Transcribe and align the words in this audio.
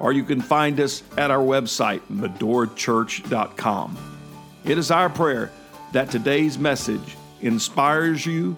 or 0.00 0.12
you 0.12 0.24
can 0.24 0.40
find 0.40 0.78
us 0.80 1.02
at 1.16 1.30
our 1.30 1.42
website, 1.42 2.00
medorachurch.com. 2.10 3.96
It 4.64 4.78
is 4.78 4.90
our 4.90 5.08
prayer 5.08 5.50
that 5.92 6.10
today's 6.10 6.58
message 6.58 7.16
inspires 7.40 8.26
you, 8.26 8.56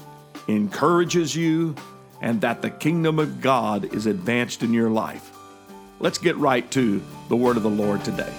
encourages 0.48 1.36
you, 1.36 1.74
and 2.20 2.40
that 2.40 2.62
the 2.62 2.70
kingdom 2.70 3.18
of 3.18 3.40
God 3.40 3.92
is 3.94 4.06
advanced 4.06 4.62
in 4.62 4.72
your 4.72 4.90
life. 4.90 5.30
Let's 6.00 6.18
get 6.18 6.36
right 6.36 6.68
to 6.72 7.02
the 7.28 7.36
word 7.36 7.56
of 7.56 7.62
the 7.62 7.70
Lord 7.70 8.04
today. 8.04 8.32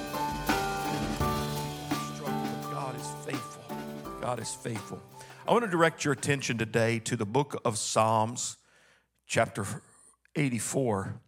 God 2.72 2.95
is 2.95 3.12
faithful. 3.26 3.78
God 4.22 4.40
is 4.40 4.54
faithful. 4.54 5.02
I 5.48 5.52
want 5.52 5.66
to 5.66 5.72
direct 5.72 6.04
your 6.04 6.14
attention 6.14 6.58
today 6.58 7.00
to 7.00 7.16
the 7.16 7.26
book 7.26 7.62
of 7.66 7.78
Psalms, 7.78 8.58
chapter 9.28 9.66
84. 10.36 11.22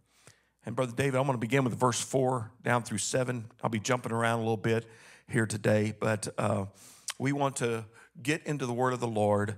And 0.65 0.75
Brother 0.75 0.93
David, 0.95 1.15
I'm 1.15 1.25
going 1.25 1.37
to 1.37 1.41
begin 1.41 1.63
with 1.63 1.73
verse 1.73 1.99
4 1.99 2.51
down 2.63 2.83
through 2.83 2.99
7. 2.99 3.45
I'll 3.63 3.69
be 3.69 3.79
jumping 3.79 4.11
around 4.11 4.39
a 4.39 4.41
little 4.43 4.57
bit 4.57 4.85
here 5.27 5.47
today, 5.47 5.93
but 5.99 6.27
uh, 6.37 6.65
we 7.17 7.31
want 7.31 7.55
to 7.57 7.85
get 8.21 8.45
into 8.45 8.65
the 8.65 8.73
word 8.73 8.93
of 8.93 8.99
the 8.99 9.07
Lord. 9.07 9.55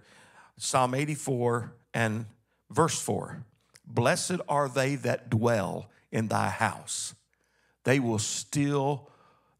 Psalm 0.58 0.94
84 0.94 1.74
and 1.94 2.26
verse 2.70 3.00
4 3.00 3.44
Blessed 3.86 4.38
are 4.48 4.70
they 4.70 4.96
that 4.96 5.30
dwell 5.30 5.90
in 6.12 6.28
thy 6.30 6.50
house, 6.50 7.16
they 7.84 8.00
will 8.00 8.20
still, 8.20 9.10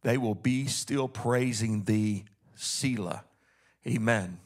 they 0.02 0.18
will 0.18 0.36
be 0.36 0.68
still 0.68 1.10
praising 1.10 1.84
thee, 1.84 2.24
Selah. 2.56 3.26
Amen. 3.86 4.40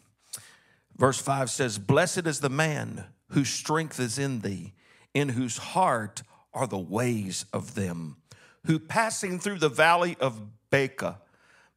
Verse 0.95 1.19
5 1.19 1.51
says, 1.51 1.77
Blessed 1.77 2.25
is 2.25 2.39
the 2.39 2.49
man 2.49 3.05
whose 3.29 3.49
strength 3.49 3.99
is 3.99 4.17
in 4.17 4.39
thee, 4.39 4.73
in 5.13 5.29
whose 5.29 5.57
heart 5.57 6.23
are 6.57 6.67
the 6.67 6.77
ways 6.77 7.45
of 7.53 7.75
them, 7.75 8.17
who 8.65 8.79
passing 8.79 9.39
through 9.39 9.59
the 9.59 9.69
valley 9.69 10.17
of 10.19 10.41
Baca 10.71 11.19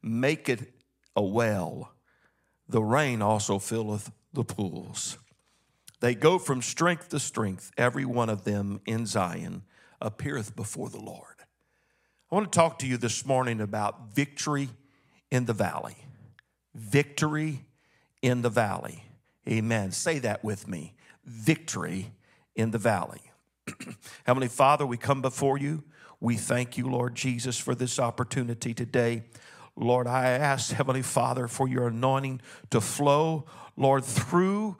make 0.01 0.49
it 0.49 0.73
a 1.15 1.21
well. 1.21 1.93
The 2.67 2.81
rain 2.81 3.21
also 3.21 3.59
filleth 3.59 4.11
the 4.33 4.43
pools. 4.43 5.17
They 5.99 6.15
go 6.15 6.39
from 6.39 6.63
strength 6.63 7.09
to 7.09 7.19
strength, 7.19 7.71
every 7.77 8.05
one 8.05 8.29
of 8.29 8.43
them 8.43 8.81
in 8.87 9.05
Zion 9.05 9.61
appeareth 10.01 10.55
before 10.55 10.89
the 10.89 10.99
Lord. 10.99 11.35
I 12.31 12.35
want 12.35 12.51
to 12.51 12.57
talk 12.57 12.79
to 12.79 12.87
you 12.87 12.97
this 12.97 13.23
morning 13.23 13.61
about 13.61 14.15
victory 14.15 14.69
in 15.29 15.45
the 15.45 15.53
valley. 15.53 15.97
Victory 16.73 17.65
in 18.23 18.41
the 18.41 18.49
valley. 18.49 19.03
Amen. 19.47 19.91
Say 19.91 20.17
that 20.19 20.43
with 20.43 20.67
me. 20.67 20.95
Victory 21.23 22.13
in 22.55 22.71
the 22.71 22.79
valley. 22.79 23.30
Heavenly 24.25 24.47
Father, 24.47 24.85
we 24.85 24.97
come 24.97 25.21
before 25.21 25.57
you. 25.57 25.83
We 26.19 26.35
thank 26.35 26.77
you, 26.77 26.89
Lord 26.89 27.15
Jesus, 27.15 27.57
for 27.57 27.75
this 27.75 27.99
opportunity 27.99 28.73
today. 28.73 29.23
Lord, 29.75 30.07
I 30.07 30.29
ask, 30.29 30.71
Heavenly 30.71 31.01
Father, 31.01 31.47
for 31.47 31.67
your 31.67 31.87
anointing 31.87 32.41
to 32.69 32.81
flow, 32.81 33.45
Lord, 33.77 34.03
through 34.03 34.77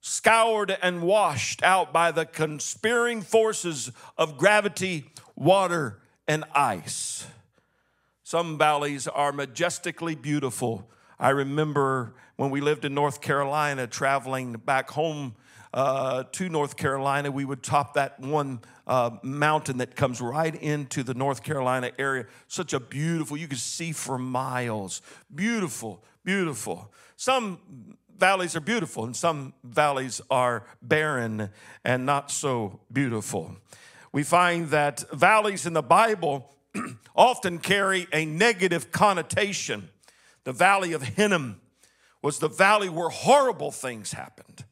scoured 0.00 0.78
and 0.82 1.02
washed 1.02 1.62
out 1.62 1.92
by 1.92 2.10
the 2.10 2.24
conspiring 2.24 3.20
forces 3.22 3.92
of 4.16 4.38
gravity, 4.38 5.10
water, 5.36 6.00
and 6.26 6.44
ice. 6.54 7.26
Some 8.22 8.56
valleys 8.56 9.06
are 9.06 9.32
majestically 9.32 10.14
beautiful 10.14 10.88
I 11.20 11.30
remember 11.30 12.14
when 12.36 12.48
we 12.48 12.62
lived 12.62 12.86
in 12.86 12.94
North 12.94 13.20
Carolina, 13.20 13.86
traveling 13.86 14.54
back 14.54 14.90
home 14.90 15.34
uh, 15.74 16.24
to 16.32 16.48
North 16.48 16.78
Carolina, 16.78 17.30
we 17.30 17.44
would 17.44 17.62
top 17.62 17.92
that 17.94 18.18
one 18.18 18.60
uh, 18.86 19.10
mountain 19.22 19.76
that 19.78 19.94
comes 19.94 20.22
right 20.22 20.54
into 20.54 21.02
the 21.02 21.12
North 21.12 21.42
Carolina 21.42 21.92
area. 21.98 22.24
Such 22.48 22.72
a 22.72 22.80
beautiful, 22.80 23.36
you 23.36 23.48
could 23.48 23.58
see 23.58 23.92
for 23.92 24.16
miles. 24.16 25.02
Beautiful, 25.32 26.02
beautiful. 26.24 26.90
Some 27.16 27.58
valleys 28.16 28.56
are 28.56 28.60
beautiful, 28.60 29.04
and 29.04 29.14
some 29.14 29.52
valleys 29.62 30.22
are 30.30 30.64
barren 30.80 31.50
and 31.84 32.06
not 32.06 32.30
so 32.30 32.80
beautiful. 32.90 33.56
We 34.10 34.22
find 34.22 34.70
that 34.70 35.04
valleys 35.12 35.66
in 35.66 35.74
the 35.74 35.82
Bible 35.82 36.50
often 37.14 37.58
carry 37.58 38.08
a 38.10 38.24
negative 38.24 38.90
connotation. 38.90 39.90
The 40.44 40.52
valley 40.52 40.92
of 40.92 41.02
Hinnom 41.02 41.60
was 42.22 42.38
the 42.38 42.48
valley 42.48 42.88
where 42.88 43.08
horrible 43.08 43.70
things 43.70 44.12
happened. 44.12 44.64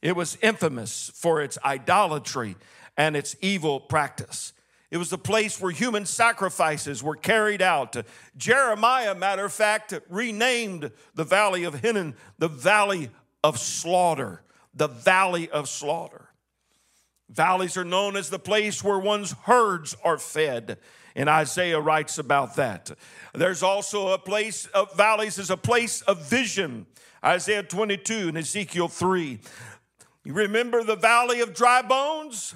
It 0.00 0.16
was 0.16 0.36
infamous 0.42 1.12
for 1.14 1.40
its 1.40 1.58
idolatry 1.64 2.56
and 2.96 3.16
its 3.16 3.36
evil 3.40 3.80
practice. 3.80 4.52
It 4.90 4.98
was 4.98 5.10
the 5.10 5.18
place 5.18 5.60
where 5.60 5.72
human 5.72 6.04
sacrifices 6.04 7.02
were 7.02 7.16
carried 7.16 7.62
out. 7.62 7.96
Jeremiah, 8.36 9.14
matter 9.14 9.46
of 9.46 9.52
fact, 9.52 9.94
renamed 10.08 10.90
the 11.14 11.24
valley 11.24 11.64
of 11.64 11.80
Hinnom 11.80 12.14
the 12.38 12.48
valley 12.48 13.10
of 13.42 13.58
slaughter. 13.58 14.42
The 14.74 14.88
valley 14.88 15.48
of 15.50 15.68
slaughter. 15.68 16.28
Valleys 17.28 17.78
are 17.78 17.84
known 17.84 18.16
as 18.16 18.28
the 18.28 18.38
place 18.38 18.84
where 18.84 18.98
one's 18.98 19.32
herds 19.44 19.96
are 20.04 20.18
fed 20.18 20.78
and 21.14 21.28
Isaiah 21.28 21.80
writes 21.80 22.18
about 22.18 22.56
that. 22.56 22.90
There's 23.34 23.62
also 23.62 24.08
a 24.08 24.18
place 24.18 24.66
of 24.66 24.96
valleys 24.96 25.38
is 25.38 25.50
a 25.50 25.56
place 25.56 26.02
of 26.02 26.28
vision. 26.28 26.86
Isaiah 27.24 27.62
22 27.62 28.28
and 28.28 28.38
Ezekiel 28.38 28.88
3. 28.88 29.38
You 30.24 30.34
remember 30.34 30.84
the 30.84 30.96
valley 30.96 31.40
of 31.40 31.54
dry 31.54 31.82
bones? 31.82 32.54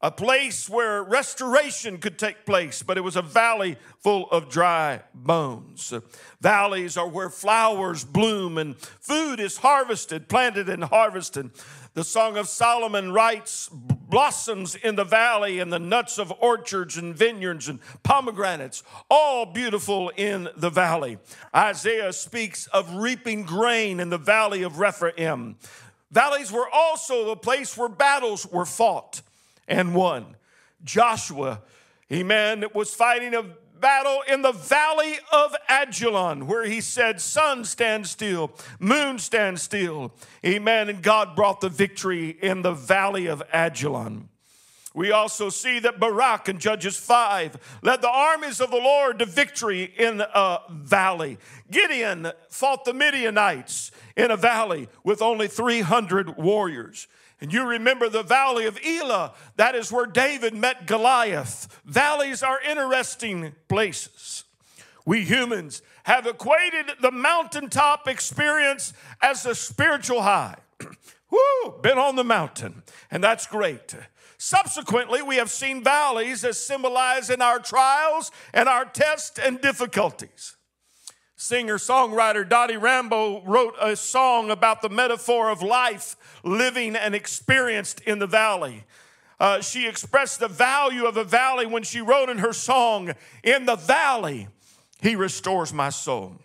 a 0.00 0.10
place 0.12 0.68
where 0.68 1.02
restoration 1.02 1.98
could 1.98 2.18
take 2.18 2.46
place, 2.46 2.82
but 2.84 2.96
it 2.96 3.00
was 3.00 3.16
a 3.16 3.22
valley 3.22 3.76
full 3.98 4.30
of 4.30 4.48
dry 4.48 5.00
bones. 5.12 5.92
Valleys 6.40 6.96
are 6.96 7.08
where 7.08 7.28
flowers 7.28 8.04
bloom 8.04 8.58
and 8.58 8.76
food 8.78 9.40
is 9.40 9.58
harvested, 9.58 10.28
planted 10.28 10.68
and 10.68 10.84
harvested. 10.84 11.50
The 11.94 12.04
Song 12.04 12.36
of 12.36 12.48
Solomon 12.48 13.12
writes, 13.12 13.68
blossoms 13.72 14.74
in 14.74 14.96
the 14.96 15.04
valley 15.04 15.58
and 15.58 15.72
the 15.72 15.78
nuts 15.78 16.18
of 16.18 16.32
orchards 16.40 16.96
and 16.96 17.14
vineyards 17.14 17.68
and 17.68 17.80
pomegranates, 18.02 18.82
all 19.10 19.46
beautiful 19.46 20.10
in 20.16 20.48
the 20.56 20.70
valley. 20.70 21.18
Isaiah 21.54 22.12
speaks 22.12 22.66
of 22.68 22.94
reaping 22.94 23.42
grain 23.42 24.00
in 24.00 24.10
the 24.10 24.18
valley 24.18 24.62
of 24.62 24.78
Rephaim. 24.78 25.56
Valleys 26.10 26.50
were 26.50 26.68
also 26.72 27.26
the 27.26 27.36
place 27.36 27.76
where 27.76 27.88
battles 27.88 28.46
were 28.46 28.64
fought 28.64 29.22
and 29.66 29.94
won. 29.94 30.36
Joshua, 30.84 31.60
a 32.10 32.22
man 32.22 32.60
that 32.60 32.74
was 32.74 32.94
fighting 32.94 33.34
a 33.34 33.44
battle 33.80 34.22
in 34.28 34.42
the 34.42 34.52
valley 34.52 35.18
of 35.32 35.54
Ajalon, 35.68 36.46
where 36.46 36.64
he 36.64 36.80
said, 36.80 37.20
Sun 37.20 37.64
stand 37.64 38.06
still, 38.06 38.52
moon 38.78 39.18
stand 39.18 39.60
still. 39.60 40.12
Amen. 40.44 40.88
And 40.88 41.02
God 41.02 41.34
brought 41.36 41.60
the 41.60 41.68
victory 41.68 42.30
in 42.30 42.62
the 42.62 42.72
valley 42.72 43.26
of 43.26 43.42
Ajalon. 43.52 44.28
We 44.94 45.12
also 45.12 45.48
see 45.48 45.78
that 45.80 46.00
Barak 46.00 46.48
in 46.48 46.58
Judges 46.58 46.96
5 46.96 47.78
led 47.82 48.02
the 48.02 48.10
armies 48.10 48.60
of 48.60 48.70
the 48.70 48.78
Lord 48.78 49.20
to 49.20 49.26
victory 49.26 49.84
in 49.84 50.20
a 50.20 50.58
valley. 50.70 51.38
Gideon 51.70 52.32
fought 52.48 52.84
the 52.84 52.94
Midianites 52.94 53.92
in 54.16 54.32
a 54.32 54.36
valley 54.36 54.88
with 55.04 55.22
only 55.22 55.46
300 55.46 56.36
warriors. 56.36 57.06
And 57.40 57.52
you 57.52 57.64
remember 57.64 58.08
the 58.08 58.22
valley 58.22 58.66
of 58.66 58.78
Elah, 58.84 59.32
that 59.56 59.74
is 59.74 59.92
where 59.92 60.06
David 60.06 60.54
met 60.54 60.86
Goliath. 60.86 61.80
Valleys 61.84 62.42
are 62.42 62.60
interesting 62.60 63.54
places. 63.68 64.44
We 65.06 65.24
humans 65.24 65.80
have 66.02 66.26
equated 66.26 66.90
the 67.00 67.10
mountaintop 67.10 68.08
experience 68.08 68.92
as 69.22 69.46
a 69.46 69.54
spiritual 69.54 70.22
high. 70.22 70.56
Woo, 71.30 71.78
been 71.80 71.98
on 71.98 72.16
the 72.16 72.24
mountain, 72.24 72.82
and 73.10 73.22
that's 73.22 73.46
great. 73.46 73.94
Subsequently, 74.36 75.22
we 75.22 75.36
have 75.36 75.50
seen 75.50 75.82
valleys 75.82 76.44
as 76.44 76.58
symbolized 76.58 77.30
in 77.30 77.40
our 77.40 77.58
trials 77.58 78.30
and 78.52 78.68
our 78.68 78.84
tests 78.84 79.38
and 79.38 79.60
difficulties. 79.60 80.57
Singer 81.40 81.76
songwriter 81.76 82.46
Dottie 82.46 82.76
Rambo 82.76 83.42
wrote 83.44 83.76
a 83.80 83.94
song 83.94 84.50
about 84.50 84.82
the 84.82 84.88
metaphor 84.88 85.50
of 85.50 85.62
life 85.62 86.16
living 86.42 86.96
and 86.96 87.14
experienced 87.14 88.00
in 88.00 88.18
the 88.18 88.26
valley. 88.26 88.82
Uh, 89.38 89.60
she 89.60 89.86
expressed 89.86 90.40
the 90.40 90.48
value 90.48 91.06
of 91.06 91.16
a 91.16 91.22
valley 91.22 91.64
when 91.64 91.84
she 91.84 92.00
wrote 92.00 92.28
in 92.28 92.38
her 92.38 92.52
song, 92.52 93.12
In 93.44 93.66
the 93.66 93.76
valley, 93.76 94.48
he 95.00 95.14
restores 95.14 95.72
my 95.72 95.90
soul. 95.90 96.40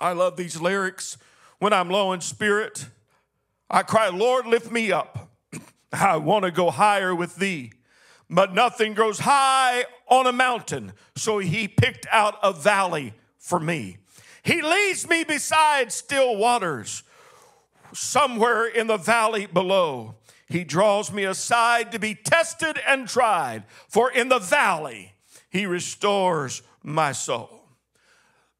I 0.00 0.14
love 0.14 0.38
these 0.38 0.58
lyrics. 0.58 1.18
When 1.58 1.74
I'm 1.74 1.90
low 1.90 2.12
in 2.12 2.22
spirit, 2.22 2.86
I 3.68 3.82
cry, 3.82 4.08
Lord, 4.08 4.46
lift 4.46 4.72
me 4.72 4.90
up. 4.90 5.28
I 5.92 6.16
want 6.16 6.46
to 6.46 6.50
go 6.50 6.70
higher 6.70 7.14
with 7.14 7.36
thee. 7.36 7.72
But 8.30 8.54
nothing 8.54 8.94
grows 8.94 9.18
high 9.18 9.84
on 10.08 10.26
a 10.26 10.32
mountain, 10.32 10.94
so 11.14 11.40
he 11.40 11.68
picked 11.68 12.06
out 12.10 12.38
a 12.42 12.54
valley 12.54 13.12
for 13.42 13.60
me. 13.60 13.98
He 14.42 14.62
leads 14.62 15.08
me 15.08 15.24
beside 15.24 15.92
still 15.92 16.36
waters 16.36 17.02
somewhere 17.92 18.66
in 18.66 18.86
the 18.86 18.96
valley 18.96 19.46
below. 19.46 20.14
He 20.48 20.64
draws 20.64 21.12
me 21.12 21.24
aside 21.24 21.92
to 21.92 21.98
be 21.98 22.14
tested 22.14 22.78
and 22.86 23.08
tried, 23.08 23.64
for 23.88 24.10
in 24.10 24.28
the 24.28 24.38
valley 24.38 25.12
he 25.50 25.66
restores 25.66 26.62
my 26.82 27.12
soul. 27.12 27.64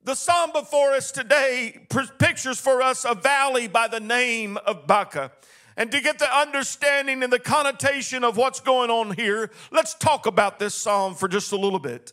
The 0.04 0.16
psalm 0.16 0.50
before 0.52 0.90
us 0.92 1.12
today 1.12 1.86
pictures 2.18 2.58
for 2.58 2.82
us 2.82 3.04
a 3.04 3.14
valley 3.14 3.68
by 3.68 3.86
the 3.86 4.00
name 4.00 4.56
of 4.66 4.86
Baca. 4.88 5.30
And 5.76 5.92
to 5.92 6.00
get 6.00 6.18
the 6.18 6.36
understanding 6.36 7.22
and 7.22 7.32
the 7.32 7.38
connotation 7.38 8.24
of 8.24 8.36
what's 8.36 8.60
going 8.60 8.90
on 8.90 9.14
here, 9.14 9.50
let's 9.70 9.94
talk 9.94 10.26
about 10.26 10.58
this 10.58 10.74
psalm 10.74 11.14
for 11.14 11.28
just 11.28 11.52
a 11.52 11.56
little 11.56 11.78
bit. 11.78 12.12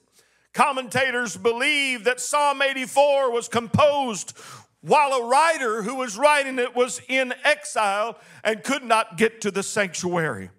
Commentators 0.53 1.37
believe 1.37 2.03
that 2.05 2.19
Psalm 2.19 2.61
84 2.61 3.31
was 3.31 3.47
composed 3.47 4.37
while 4.81 5.11
a 5.11 5.27
writer 5.27 5.83
who 5.83 5.95
was 5.95 6.17
writing 6.17 6.57
it 6.57 6.75
was 6.75 7.01
in 7.07 7.33
exile 7.43 8.17
and 8.43 8.63
could 8.63 8.83
not 8.83 9.17
get 9.17 9.41
to 9.41 9.51
the 9.51 9.63
sanctuary. 9.63 10.49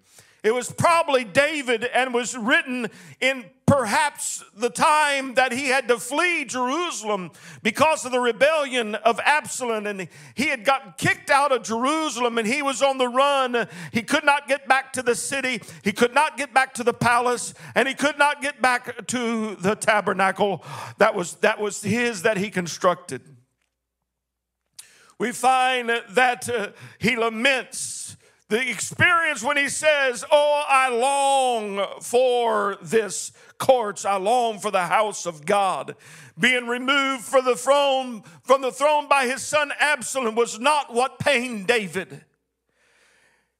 It 0.43 0.53
was 0.55 0.71
probably 0.71 1.23
David 1.23 1.83
and 1.83 2.13
was 2.13 2.35
written 2.35 2.87
in 3.19 3.45
perhaps 3.67 4.43
the 4.55 4.69
time 4.69 5.35
that 5.35 5.53
he 5.53 5.67
had 5.67 5.87
to 5.87 5.97
flee 5.97 6.43
Jerusalem 6.45 7.31
because 7.61 8.05
of 8.05 8.11
the 8.11 8.19
rebellion 8.19 8.95
of 8.95 9.19
Absalom. 9.23 9.85
And 9.85 10.07
he 10.33 10.47
had 10.47 10.65
gotten 10.65 10.93
kicked 10.97 11.29
out 11.29 11.51
of 11.51 11.63
Jerusalem 11.63 12.39
and 12.39 12.47
he 12.47 12.63
was 12.63 12.81
on 12.81 12.97
the 12.97 13.07
run. 13.07 13.67
He 13.93 14.01
could 14.01 14.25
not 14.25 14.47
get 14.47 14.67
back 14.67 14.91
to 14.93 15.03
the 15.03 15.15
city, 15.15 15.61
he 15.83 15.91
could 15.91 16.13
not 16.13 16.37
get 16.37 16.53
back 16.53 16.73
to 16.75 16.83
the 16.83 16.93
palace, 16.93 17.53
and 17.75 17.87
he 17.87 17.93
could 17.93 18.17
not 18.17 18.41
get 18.41 18.61
back 18.61 19.07
to 19.07 19.55
the 19.55 19.75
tabernacle 19.75 20.65
that 20.97 21.15
was 21.15 21.35
that 21.35 21.59
was 21.59 21.81
his 21.83 22.23
that 22.23 22.37
he 22.37 22.49
constructed. 22.49 23.21
We 25.17 25.31
find 25.31 26.01
that 26.09 26.49
uh, 26.49 26.69
he 26.97 27.15
laments 27.15 28.17
the 28.51 28.69
experience 28.69 29.41
when 29.41 29.55
he 29.55 29.69
says, 29.69 30.25
Oh, 30.29 30.63
I 30.67 30.89
long 30.89 32.01
for 32.01 32.77
this 32.81 33.31
courts, 33.57 34.03
I 34.03 34.17
long 34.17 34.59
for 34.59 34.69
the 34.69 34.87
house 34.87 35.25
of 35.25 35.45
God. 35.45 35.95
Being 36.37 36.67
removed 36.67 37.23
from 37.23 37.45
the 37.45 37.55
throne, 37.55 38.23
from 38.43 38.61
the 38.61 38.71
throne 38.73 39.07
by 39.07 39.25
his 39.25 39.41
son 39.41 39.71
Absalom 39.79 40.35
was 40.35 40.59
not 40.59 40.93
what 40.93 41.17
pained 41.17 41.65
David. 41.65 42.25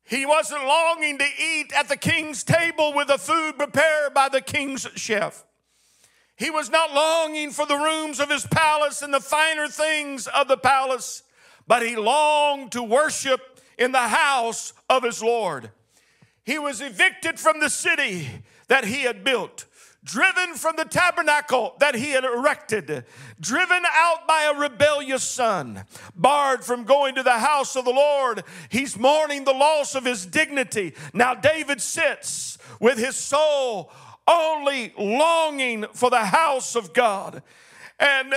He 0.04 0.26
wasn't 0.26 0.66
longing 0.66 1.18
to 1.20 1.28
eat 1.42 1.72
at 1.74 1.88
the 1.88 1.96
king's 1.96 2.44
table 2.44 2.94
with 2.94 3.08
the 3.08 3.18
food 3.18 3.54
prepared 3.58 4.14
by 4.14 4.28
the 4.28 4.42
king's 4.42 4.86
chef. 4.96 5.46
He 6.36 6.50
was 6.50 6.70
not 6.70 6.94
longing 6.94 7.52
for 7.52 7.66
the 7.66 7.78
rooms 7.78 8.20
of 8.20 8.30
his 8.30 8.46
palace 8.46 9.02
and 9.02 9.14
the 9.14 9.22
finer 9.22 9.70
things 9.70 10.28
of 10.28 10.50
the 10.50 10.58
palace 10.58 11.24
but 11.68 11.86
he 11.86 11.96
longed 11.96 12.72
to 12.74 12.84
worship 12.84 13.51
in 13.82 13.92
the 13.92 13.98
house 13.98 14.74
of 14.90 15.04
his 15.04 15.24
Lord. 15.24 15.72
He 16.44 16.60
was 16.60 16.82
evicted 16.82 17.40
from 17.40 17.60
the 17.60 17.70
city 17.70 18.30
that 18.68 18.86
he 18.86 19.02
had 19.02 19.24
built, 19.24 19.66
driven 20.04 20.54
from 20.54 20.76
the 20.76 20.86
tabernacle 20.86 21.74
that 21.80 21.96
he 21.96 22.12
had 22.12 22.24
erected, 22.24 23.06
driven 23.40 23.84
out 23.92 24.28
by 24.28 24.44
a 24.44 24.60
rebellious 24.60 25.24
son, 25.24 25.84
barred 26.16 26.64
from 26.64 26.84
going 26.84 27.16
to 27.16 27.24
the 27.24 27.40
house 27.40 27.76
of 27.76 27.86
the 27.86 27.92
Lord. 27.92 28.44
He's 28.70 29.00
mourning 29.00 29.46
the 29.46 29.54
loss 29.54 29.96
of 29.96 30.06
his 30.06 30.28
dignity. 30.28 30.94
Now, 31.12 31.34
David 31.34 31.82
sits 31.82 32.60
with 32.80 33.00
his 33.00 33.16
soul 33.16 33.92
only 34.28 34.94
longing 34.98 35.86
for 35.94 36.12
the 36.12 36.26
house 36.26 36.76
of 36.76 36.94
God. 36.94 37.42
And, 38.00 38.34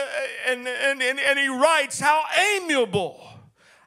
and, 0.47 0.66
and, 0.66 1.02
and, 1.02 1.21
and 1.21 1.38
he 1.38 1.49
writes, 1.49 2.00
How 2.00 2.23
amiable, 2.57 3.21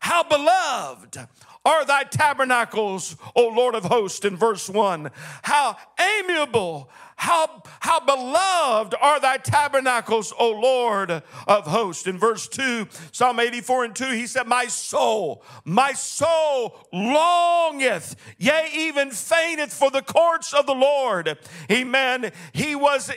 how 0.07 0.23
beloved 0.23 1.17
are 1.65 1.83
thy 1.83 2.03
tabernacles, 2.03 3.17
O 3.35 3.49
Lord 3.49 3.75
of 3.75 3.83
hosts, 3.83 4.23
in 4.23 4.37
verse 4.37 4.69
1. 4.69 5.11
How 5.41 5.75
amiable, 5.99 6.89
how, 7.17 7.63
how 7.79 7.99
beloved 7.99 8.93
are 9.01 9.19
thy 9.19 9.37
tabernacles, 9.37 10.31
O 10.39 10.51
Lord 10.51 11.09
of 11.47 11.65
hosts. 11.65 12.05
In 12.05 12.19
verse 12.19 12.47
2, 12.47 12.87
Psalm 13.11 13.39
84 13.39 13.85
and 13.85 13.95
2, 13.95 14.11
he 14.11 14.27
said, 14.27 14.47
My 14.47 14.67
soul, 14.67 15.43
my 15.65 15.93
soul 15.93 16.77
longeth, 16.93 18.15
yea, 18.37 18.69
even 18.71 19.09
fainteth 19.09 19.73
for 19.73 19.89
the 19.89 20.03
courts 20.03 20.53
of 20.53 20.67
the 20.67 20.75
Lord. 20.75 21.39
Amen. 21.71 22.31
He 22.53 22.75
was, 22.75 23.11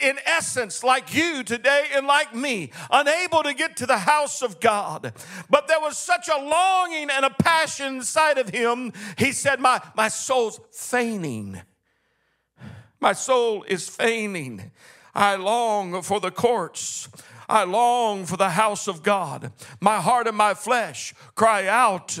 in 0.00 0.18
essence, 0.26 0.84
like 0.84 1.14
you 1.14 1.42
today 1.42 1.86
and 1.94 2.06
like 2.06 2.34
me, 2.34 2.70
unable 2.90 3.42
to 3.42 3.54
get 3.54 3.78
to 3.78 3.86
the 3.86 3.98
house 3.98 4.42
of 4.42 4.60
God. 4.60 5.14
But 5.48 5.68
there 5.68 5.80
was 5.80 5.96
such 5.96 6.28
a 6.28 6.38
longing 6.38 7.08
and 7.10 7.24
a 7.24 7.30
passion 7.30 7.96
inside 7.96 8.36
of 8.36 8.50
him, 8.50 8.92
he 9.16 9.32
said, 9.32 9.58
My, 9.58 9.80
my 9.96 10.08
soul's 10.08 10.60
fainting 10.70 11.62
my 13.00 13.12
soul 13.12 13.64
is 13.64 13.88
fainting. 13.88 14.70
I 15.14 15.36
long 15.36 16.02
for 16.02 16.20
the 16.20 16.30
courts. 16.30 17.08
I 17.48 17.64
long 17.64 18.26
for 18.26 18.36
the 18.36 18.50
house 18.50 18.88
of 18.88 19.02
God. 19.02 19.52
My 19.80 20.00
heart 20.00 20.26
and 20.26 20.36
my 20.36 20.54
flesh 20.54 21.14
cry 21.34 21.66
out 21.66 22.18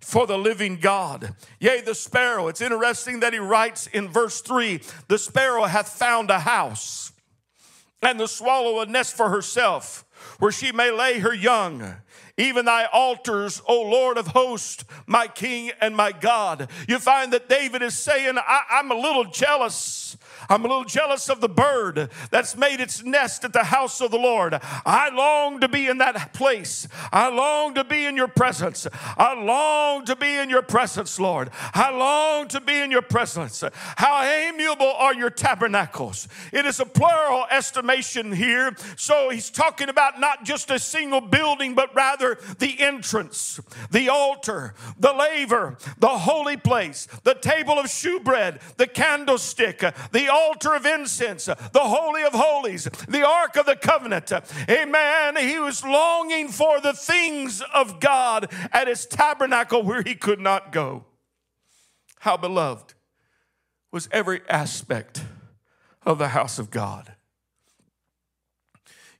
for 0.00 0.26
the 0.26 0.38
living 0.38 0.76
God. 0.76 1.34
Yea, 1.58 1.80
the 1.80 1.94
sparrow. 1.94 2.48
It's 2.48 2.60
interesting 2.60 3.20
that 3.20 3.32
he 3.32 3.38
writes 3.38 3.86
in 3.88 4.08
verse 4.08 4.40
3 4.40 4.80
the 5.08 5.18
sparrow 5.18 5.64
hath 5.64 5.88
found 5.88 6.30
a 6.30 6.40
house, 6.40 7.12
and 8.02 8.18
the 8.18 8.28
swallow 8.28 8.80
a 8.80 8.86
nest 8.86 9.16
for 9.16 9.28
herself. 9.28 10.04
Where 10.40 10.50
she 10.50 10.72
may 10.72 10.90
lay 10.90 11.20
her 11.20 11.32
young. 11.32 11.94
Even 12.36 12.64
thy 12.64 12.86
altars, 12.86 13.62
O 13.68 13.82
Lord 13.82 14.18
of 14.18 14.28
hosts, 14.28 14.84
my 15.06 15.28
King 15.28 15.70
and 15.80 15.94
my 15.94 16.10
God. 16.10 16.68
You 16.88 16.98
find 16.98 17.32
that 17.32 17.48
David 17.48 17.82
is 17.82 17.96
saying, 17.96 18.36
I, 18.38 18.80
am 18.80 18.90
a 18.90 18.94
little 18.94 19.24
jealous 19.24 20.16
I'm 20.48 20.64
a 20.64 20.68
little 20.68 20.84
jealous 20.84 21.28
of 21.28 21.40
the 21.40 21.48
bird 21.48 22.10
that's 22.30 22.56
made 22.56 22.80
its 22.80 23.04
nest 23.04 23.44
at 23.44 23.52
the 23.52 23.64
house 23.64 24.00
of 24.00 24.10
the 24.10 24.18
Lord. 24.18 24.58
I 24.86 25.10
long 25.10 25.60
to 25.60 25.68
be 25.68 25.86
in 25.86 25.98
that 25.98 26.32
place. 26.32 26.88
I 27.12 27.28
long 27.28 27.74
to 27.74 27.84
be 27.84 28.04
in 28.06 28.16
your 28.16 28.28
presence. 28.28 28.86
I 29.16 29.34
long 29.34 30.04
to 30.06 30.16
be 30.16 30.36
in 30.36 30.50
your 30.50 30.62
presence, 30.62 31.18
Lord. 31.20 31.50
I 31.74 31.90
long 31.90 32.48
to 32.48 32.60
be 32.60 32.80
in 32.80 32.90
your 32.90 33.02
presence. 33.02 33.62
How 33.96 34.22
amiable 34.22 34.92
are 34.92 35.14
your 35.14 35.30
tabernacles. 35.30 36.28
It 36.52 36.66
is 36.66 36.80
a 36.80 36.86
plural 36.86 37.46
estimation 37.50 38.32
here. 38.32 38.74
So 38.96 39.30
he's 39.30 39.50
talking 39.50 39.88
about 39.88 40.20
not 40.20 40.44
just 40.44 40.70
a 40.70 40.78
single 40.78 41.20
building, 41.20 41.74
but 41.74 41.94
rather 41.94 42.38
the 42.58 42.80
entrance, 42.80 43.60
the 43.90 44.08
altar, 44.08 44.74
the 44.98 45.12
laver, 45.12 45.76
the 45.98 46.08
holy 46.08 46.56
place, 46.56 47.06
the 47.24 47.34
table 47.34 47.78
of 47.78 47.88
shewbread, 47.88 48.60
the 48.76 48.86
candlestick, 48.86 49.80
the 50.12 50.28
altar 50.32 50.74
of 50.74 50.86
incense, 50.86 51.44
the 51.46 51.58
Holy 51.74 52.22
of 52.22 52.32
Holies, 52.32 52.84
the 53.08 53.26
Ark 53.26 53.56
of 53.56 53.66
the 53.66 53.76
Covenant. 53.76 54.32
Amen. 54.68 55.36
He 55.36 55.58
was 55.58 55.84
longing 55.84 56.48
for 56.48 56.80
the 56.80 56.92
things 56.92 57.62
of 57.74 58.00
God 58.00 58.52
at 58.72 58.88
his 58.88 59.06
tabernacle 59.06 59.82
where 59.82 60.02
he 60.02 60.14
could 60.14 60.40
not 60.40 60.72
go. 60.72 61.04
How 62.20 62.36
beloved 62.36 62.94
was 63.90 64.08
every 64.12 64.40
aspect 64.48 65.24
of 66.04 66.18
the 66.18 66.28
house 66.28 66.58
of 66.58 66.70
God. 66.70 67.14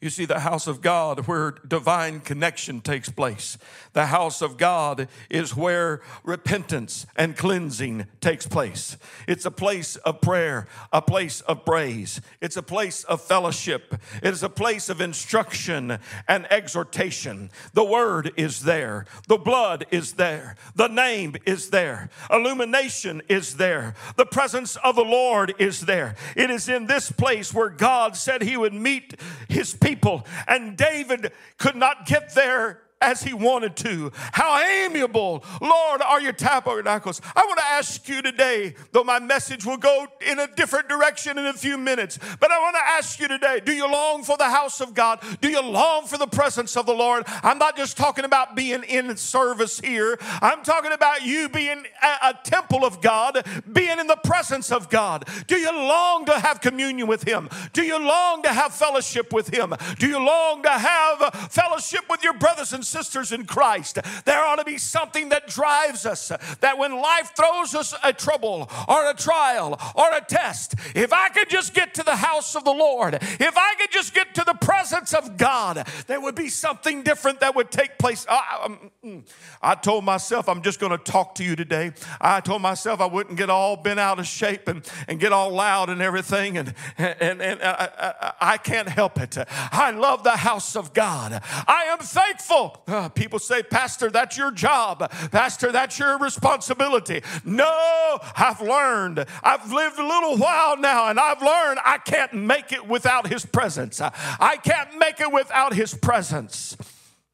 You 0.02 0.08
see, 0.08 0.24
the 0.24 0.40
house 0.40 0.66
of 0.66 0.80
God 0.80 1.26
where 1.26 1.50
divine 1.50 2.20
connection 2.20 2.80
takes 2.80 3.10
place. 3.10 3.58
The 3.92 4.06
house 4.06 4.40
of 4.40 4.56
God 4.56 5.08
is 5.28 5.54
where 5.54 6.00
repentance 6.24 7.04
and 7.16 7.36
cleansing 7.36 8.06
takes 8.18 8.46
place. 8.46 8.96
It's 9.28 9.44
a 9.44 9.50
place 9.50 9.96
of 9.96 10.22
prayer, 10.22 10.68
a 10.90 11.02
place 11.02 11.42
of 11.42 11.66
praise. 11.66 12.22
It's 12.40 12.56
a 12.56 12.62
place 12.62 13.04
of 13.04 13.20
fellowship. 13.20 13.94
It 14.22 14.32
is 14.32 14.42
a 14.42 14.48
place 14.48 14.88
of 14.88 15.02
instruction 15.02 15.98
and 16.26 16.50
exhortation. 16.50 17.50
The 17.74 17.84
word 17.84 18.32
is 18.38 18.62
there. 18.62 19.04
The 19.28 19.36
blood 19.36 19.84
is 19.90 20.14
there. 20.14 20.56
The 20.76 20.88
name 20.88 21.36
is 21.44 21.68
there. 21.68 22.08
Illumination 22.30 23.20
is 23.28 23.58
there. 23.58 23.94
The 24.16 24.24
presence 24.24 24.76
of 24.76 24.96
the 24.96 25.04
Lord 25.04 25.52
is 25.58 25.82
there. 25.82 26.14
It 26.36 26.48
is 26.48 26.70
in 26.70 26.86
this 26.86 27.12
place 27.12 27.52
where 27.52 27.68
God 27.68 28.16
said 28.16 28.40
he 28.40 28.56
would 28.56 28.72
meet 28.72 29.20
his 29.46 29.74
people 29.74 29.89
people. 29.90 30.26
And 30.46 30.76
David 30.76 31.32
could 31.58 31.76
not 31.76 32.06
get 32.06 32.34
there 32.34 32.80
as 33.00 33.22
he 33.22 33.32
wanted 33.32 33.76
to. 33.76 34.12
How 34.32 34.62
amiable, 34.62 35.44
Lord, 35.60 36.02
are 36.02 36.20
your 36.20 36.32
tabernacles. 36.32 37.20
I 37.34 37.44
want 37.46 37.58
to 37.58 37.64
ask 37.64 38.08
you 38.08 38.22
today, 38.22 38.74
though 38.92 39.04
my 39.04 39.18
message 39.18 39.64
will 39.64 39.76
go 39.76 40.06
in 40.26 40.38
a 40.38 40.46
different 40.54 40.88
direction 40.88 41.38
in 41.38 41.46
a 41.46 41.52
few 41.52 41.78
minutes, 41.78 42.18
but 42.38 42.50
I 42.50 42.58
want 42.58 42.76
to 42.76 42.82
ask 42.82 43.18
you 43.18 43.28
today 43.28 43.60
do 43.64 43.72
you 43.72 43.90
long 43.90 44.22
for 44.22 44.36
the 44.36 44.44
house 44.50 44.80
of 44.80 44.94
God? 44.94 45.22
Do 45.40 45.48
you 45.48 45.62
long 45.62 46.06
for 46.06 46.18
the 46.18 46.26
presence 46.26 46.76
of 46.76 46.86
the 46.86 46.92
Lord? 46.92 47.24
I'm 47.42 47.58
not 47.58 47.76
just 47.76 47.96
talking 47.96 48.24
about 48.24 48.54
being 48.54 48.82
in 48.84 49.16
service 49.16 49.80
here, 49.80 50.18
I'm 50.42 50.62
talking 50.62 50.92
about 50.92 51.24
you 51.24 51.48
being 51.48 51.84
a, 52.02 52.28
a 52.28 52.38
temple 52.44 52.84
of 52.84 53.00
God, 53.00 53.44
being 53.72 53.98
in 53.98 54.06
the 54.06 54.16
presence 54.16 54.70
of 54.70 54.90
God. 54.90 55.28
Do 55.46 55.56
you 55.56 55.72
long 55.72 56.26
to 56.26 56.38
have 56.38 56.60
communion 56.60 57.06
with 57.06 57.26
Him? 57.26 57.48
Do 57.72 57.82
you 57.82 57.98
long 57.98 58.42
to 58.42 58.50
have 58.50 58.74
fellowship 58.74 59.32
with 59.32 59.52
Him? 59.52 59.74
Do 59.98 60.06
you 60.06 60.18
long 60.18 60.62
to 60.62 60.70
have 60.70 61.50
fellowship 61.50 62.02
with 62.08 62.22
your 62.22 62.34
brothers 62.34 62.72
and 62.72 62.84
sisters 62.90 63.32
in 63.32 63.44
Christ, 63.46 63.98
there 64.24 64.44
ought 64.44 64.56
to 64.56 64.64
be 64.64 64.78
something 64.78 65.30
that 65.30 65.46
drives 65.46 66.06
us. 66.06 66.32
That 66.60 66.78
when 66.78 66.92
life 67.00 67.32
throws 67.36 67.74
us 67.74 67.94
a 68.02 68.12
trouble 68.12 68.70
or 68.88 69.10
a 69.10 69.14
trial 69.14 69.80
or 69.94 70.12
a 70.12 70.20
test, 70.20 70.74
if 70.94 71.12
I 71.12 71.28
could 71.28 71.48
just 71.48 71.74
get 71.74 71.94
to 71.94 72.02
the 72.02 72.16
house 72.16 72.56
of 72.56 72.64
the 72.64 72.72
Lord, 72.72 73.14
if 73.14 73.56
I 73.56 73.74
could 73.78 73.90
just 73.90 74.14
get 74.14 74.34
to 74.34 74.44
the 74.44 74.54
presence 74.54 75.14
of 75.14 75.36
God, 75.36 75.86
there 76.06 76.20
would 76.20 76.34
be 76.34 76.48
something 76.48 77.02
different 77.02 77.40
that 77.40 77.54
would 77.54 77.70
take 77.70 77.98
place. 77.98 78.26
I, 78.28 78.60
um, 78.64 78.90
mm, 79.04 79.22
I 79.62 79.74
told 79.74 80.04
myself 80.04 80.48
I'm 80.48 80.62
just 80.62 80.80
going 80.80 80.92
to 80.92 80.98
talk 80.98 81.34
to 81.36 81.44
you 81.44 81.56
today. 81.56 81.92
I 82.20 82.40
told 82.40 82.62
myself 82.62 83.00
I 83.00 83.06
wouldn't 83.06 83.36
get 83.36 83.50
all 83.50 83.76
bent 83.76 84.00
out 84.00 84.18
of 84.18 84.26
shape 84.26 84.68
and, 84.68 84.88
and 85.08 85.20
get 85.20 85.32
all 85.32 85.50
loud 85.50 85.90
and 85.90 86.02
everything, 86.02 86.58
and, 86.58 86.74
and, 86.98 87.40
and 87.40 87.62
I, 87.62 87.88
I, 88.20 88.32
I 88.54 88.56
can't 88.56 88.88
help 88.88 89.20
it. 89.20 89.36
I 89.72 89.90
love 89.90 90.24
the 90.24 90.36
house 90.36 90.76
of 90.76 90.92
God. 90.92 91.40
I 91.66 91.84
am 91.84 91.98
thankful 91.98 92.79
uh, 92.86 93.08
people 93.08 93.38
say, 93.38 93.62
Pastor, 93.62 94.10
that's 94.10 94.36
your 94.36 94.50
job. 94.50 95.10
Pastor, 95.30 95.72
that's 95.72 95.98
your 95.98 96.18
responsibility. 96.18 97.22
No, 97.44 98.18
I've 98.36 98.60
learned. 98.60 99.24
I've 99.42 99.72
lived 99.72 99.98
a 99.98 100.06
little 100.06 100.36
while 100.36 100.76
now 100.76 101.08
and 101.08 101.18
I've 101.18 101.42
learned 101.42 101.80
I 101.84 101.98
can't 101.98 102.34
make 102.34 102.72
it 102.72 102.86
without 102.86 103.28
His 103.28 103.46
presence. 103.46 104.00
I 104.00 104.56
can't 104.62 104.98
make 104.98 105.20
it 105.20 105.32
without 105.32 105.74
His 105.74 105.94
presence. 105.94 106.76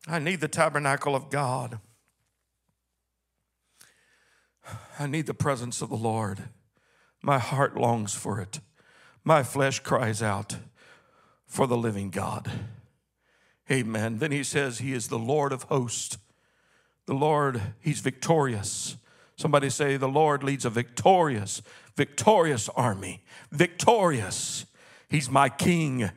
I 0.07 0.19
need 0.19 0.41
the 0.41 0.49
tabernacle 0.49 1.15
of 1.15 1.31
God. 1.31 1.81
I 4.99 5.07
need 5.07 5.27
the 5.27 5.35
presence 5.35 5.83
of 5.83 5.91
the 5.91 5.97
Lord. 5.97 6.45
My 7.23 7.39
heart 7.39 7.77
longs 7.77 8.15
for 8.15 8.41
it. 8.41 8.61
My 9.25 9.43
flesh 9.43 9.81
cries 9.81 10.23
out 10.23 10.57
for 11.47 11.67
the 11.67 11.77
living 11.77 12.11
God. 12.11 12.51
Amen. 13.71 14.19
Then 14.19 14.31
he 14.31 14.45
says 14.45 14.79
he 14.79 14.93
is 14.93 15.09
the 15.09 15.19
Lord 15.19 15.53
of 15.53 15.65
hosts. 15.65 16.19
The 17.07 17.15
Lord, 17.15 17.61
he's 17.81 18.01
victorious. 18.01 18.97
Somebody 19.37 19.71
say, 19.71 19.97
the 19.97 20.09
Lord 20.09 20.43
leads 20.43 20.65
a 20.65 20.71
victorious, 20.71 21.63
victorious 21.97 22.69
army. 22.71 23.23
Victorious. 23.51 24.67
He's 25.09 25.29
my 25.29 25.49
king 25.49 26.11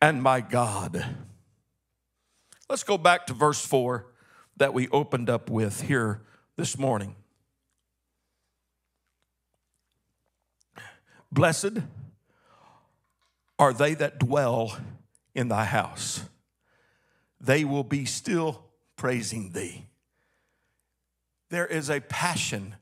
and 0.00 0.22
my 0.22 0.40
God. 0.40 1.04
Let's 2.68 2.84
go 2.84 2.96
back 2.96 3.26
to 3.26 3.34
verse 3.34 3.64
4 3.64 4.06
that 4.56 4.72
we 4.72 4.88
opened 4.88 5.28
up 5.28 5.50
with 5.50 5.82
here 5.82 6.22
this 6.56 6.78
morning. 6.78 7.16
Blessed 11.30 11.78
are 13.58 13.72
they 13.72 13.94
that 13.94 14.18
dwell 14.18 14.78
in 15.34 15.48
thy 15.48 15.64
house 15.64 16.24
they 17.42 17.64
will 17.64 17.84
be 17.84 18.04
still 18.04 18.62
praising 18.96 19.50
thee. 19.50 19.86
There 21.50 21.66
is 21.66 21.90
a 21.90 22.00
passion 22.00 22.76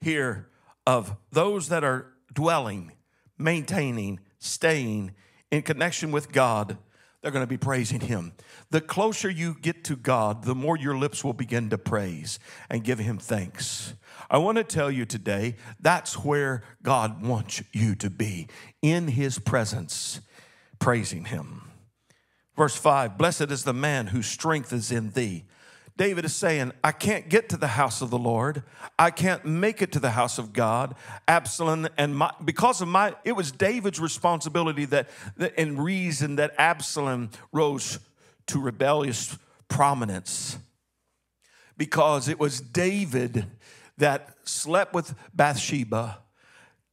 here 0.00 0.48
of 0.86 1.14
those 1.30 1.68
that 1.68 1.84
are 1.84 2.06
dwelling, 2.32 2.92
maintaining, 3.36 4.18
staying 4.38 5.12
in 5.50 5.62
connection 5.62 6.10
with 6.10 6.32
God. 6.32 6.78
They're 7.20 7.30
going 7.30 7.44
to 7.44 7.48
be 7.48 7.58
praising 7.58 8.00
Him. 8.00 8.32
The 8.70 8.80
closer 8.80 9.28
you 9.28 9.54
get 9.60 9.84
to 9.84 9.96
God, 9.96 10.44
the 10.44 10.54
more 10.54 10.76
your 10.76 10.96
lips 10.96 11.22
will 11.22 11.32
begin 11.32 11.68
to 11.70 11.78
praise 11.78 12.38
and 12.70 12.82
give 12.82 12.98
Him 12.98 13.18
thanks. 13.18 13.92
I 14.30 14.38
want 14.38 14.56
to 14.56 14.64
tell 14.64 14.90
you 14.90 15.04
today 15.04 15.56
that's 15.80 16.24
where 16.24 16.62
God 16.82 17.22
wants 17.22 17.62
you 17.72 17.94
to 17.96 18.08
be 18.08 18.48
in 18.82 19.08
His 19.08 19.38
presence, 19.38 20.20
praising 20.78 21.26
Him. 21.26 21.68
Verse 22.58 22.76
5 22.76 23.16
Blessed 23.16 23.52
is 23.52 23.62
the 23.62 23.72
man 23.72 24.08
whose 24.08 24.26
strength 24.26 24.72
is 24.72 24.90
in 24.90 25.10
thee. 25.12 25.44
David 25.96 26.24
is 26.24 26.34
saying, 26.34 26.72
I 26.84 26.92
can't 26.92 27.28
get 27.28 27.48
to 27.48 27.56
the 27.56 27.68
house 27.68 28.02
of 28.02 28.10
the 28.10 28.18
Lord. 28.18 28.62
I 28.98 29.10
can't 29.10 29.44
make 29.44 29.80
it 29.80 29.90
to 29.92 30.00
the 30.00 30.10
house 30.10 30.38
of 30.38 30.52
God. 30.52 30.94
Absalom 31.26 31.88
and 31.96 32.16
my, 32.16 32.32
because 32.44 32.80
of 32.80 32.88
my, 32.88 33.14
it 33.24 33.32
was 33.32 33.50
David's 33.50 33.98
responsibility 33.98 34.84
that, 34.86 35.08
that 35.36 35.54
and 35.58 35.82
reason 35.82 36.36
that 36.36 36.54
Absalom 36.56 37.30
rose 37.52 37.98
to 38.46 38.60
rebellious 38.60 39.38
prominence. 39.68 40.58
Because 41.76 42.28
it 42.28 42.38
was 42.38 42.60
David 42.60 43.46
that 43.98 44.36
slept 44.44 44.94
with 44.94 45.14
Bathsheba, 45.34 46.18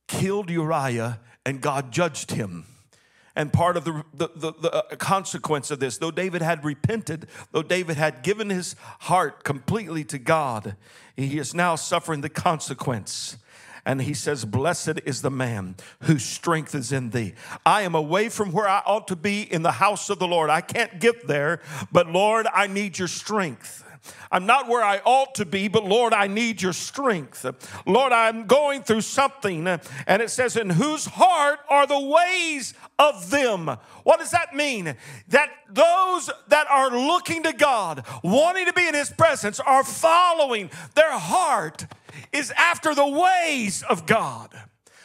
killed 0.08 0.50
Uriah, 0.50 1.20
and 1.46 1.62
God 1.62 1.92
judged 1.92 2.32
him. 2.32 2.66
And 3.36 3.52
part 3.52 3.76
of 3.76 3.84
the, 3.84 4.04
the, 4.14 4.30
the, 4.36 4.54
the, 4.54 4.72
uh, 4.74 4.96
consequence 4.96 5.70
of 5.70 5.80
this, 5.80 5.98
though 5.98 6.12
David 6.12 6.42
had 6.42 6.64
repented, 6.64 7.28
though 7.52 7.64
David 7.64 7.98
had 7.98 8.24
given 8.24 8.50
his 8.50 8.76
heart 9.02 9.44
completely 9.44 10.06
to 10.06 10.18
God, 10.18 10.76
he 11.16 11.38
is 11.38 11.54
now 11.54 11.76
suffering 11.76 12.22
the 12.22 12.30
consequence. 12.30 13.38
And 13.86 14.02
he 14.02 14.14
says, 14.14 14.46
Blessed 14.46 15.02
is 15.06 15.22
the 15.22 15.30
man 15.30 15.76
whose 16.02 16.26
strength 16.26 16.74
is 16.74 16.92
in 16.92 17.12
thee. 17.12 17.36
I 17.66 17.84
am 17.84 17.94
away 17.94 18.30
from 18.30 18.52
where 18.52 18.68
I 18.68 18.82
ought 18.86 19.08
to 19.10 19.16
be 19.16 19.42
in 19.42 19.62
the 19.62 19.74
house 19.74 20.10
of 20.10 20.18
the 20.18 20.28
Lord. 20.28 20.50
I 20.50 20.62
can't 20.62 21.00
get 21.00 21.28
there, 21.28 21.62
but 21.92 22.08
Lord, 22.08 22.48
I 22.52 22.68
need 22.68 22.98
your 22.98 23.08
strength. 23.08 23.85
I'm 24.36 24.46
not 24.46 24.68
where 24.68 24.84
I 24.84 25.00
ought 25.06 25.36
to 25.36 25.46
be, 25.46 25.70
but 25.70 25.86
Lord, 25.86 26.12
I 26.12 26.28
need 26.28 26.62
your 26.62 26.74
strength. 26.74 27.46
Lord, 27.86 28.12
I'm 28.12 28.48
going 28.48 28.84
through 28.84 29.00
something. 29.00 29.66
And 29.66 30.22
it 30.22 30.30
says, 30.30 30.58
In 30.58 30.72
whose 30.72 31.06
heart 31.06 31.60
are 31.70 31.88
the 31.88 32.02
ways 32.02 32.74
of 33.00 33.30
them? 33.30 33.68
What 34.04 34.20
does 34.20 34.32
that 34.32 34.54
mean? 34.54 34.98
That 35.30 35.52
those 35.70 36.30
that 36.50 36.68
are 36.70 36.90
looking 36.90 37.44
to 37.44 37.54
God, 37.54 38.06
wanting 38.26 38.66
to 38.66 38.74
be 38.74 38.86
in 38.86 38.94
his 38.94 39.10
presence, 39.10 39.62
are 39.62 39.86
following. 39.86 40.70
Their 40.96 41.18
heart 41.18 41.86
is 42.34 42.52
after 42.58 42.94
the 42.94 43.08
ways 43.08 43.84
of 43.84 44.06
God, 44.06 44.50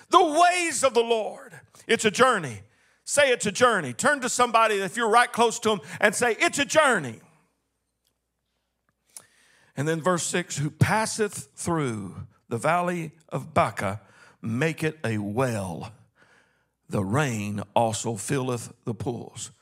the 0.08 0.24
ways 0.24 0.82
of 0.82 0.92
the 0.92 1.04
Lord. 1.04 1.52
It's 1.86 2.04
a 2.04 2.10
journey. 2.10 2.62
Say 3.04 3.30
it's 3.30 3.46
a 3.46 3.52
journey. 3.52 3.92
Turn 3.92 4.18
to 4.22 4.28
somebody 4.28 4.74
if 4.80 4.96
you're 4.96 5.08
right 5.08 5.30
close 5.30 5.60
to 5.60 5.68
them 5.68 5.80
and 6.00 6.16
say, 6.16 6.34
It's 6.40 6.58
a 6.58 6.64
journey. 6.64 7.20
And 9.80 9.88
then 9.88 10.02
verse 10.02 10.24
6 10.24 10.58
Who 10.58 10.68
passeth 10.68 11.48
through 11.56 12.26
the 12.50 12.58
valley 12.58 13.12
of 13.30 13.54
Baca, 13.54 14.02
make 14.42 14.84
it 14.84 14.98
a 15.02 15.16
well. 15.16 15.94
The 16.90 17.02
rain 17.02 17.62
also 17.74 18.16
filleth 18.16 18.74
the 18.84 18.92
pools. 18.92 19.52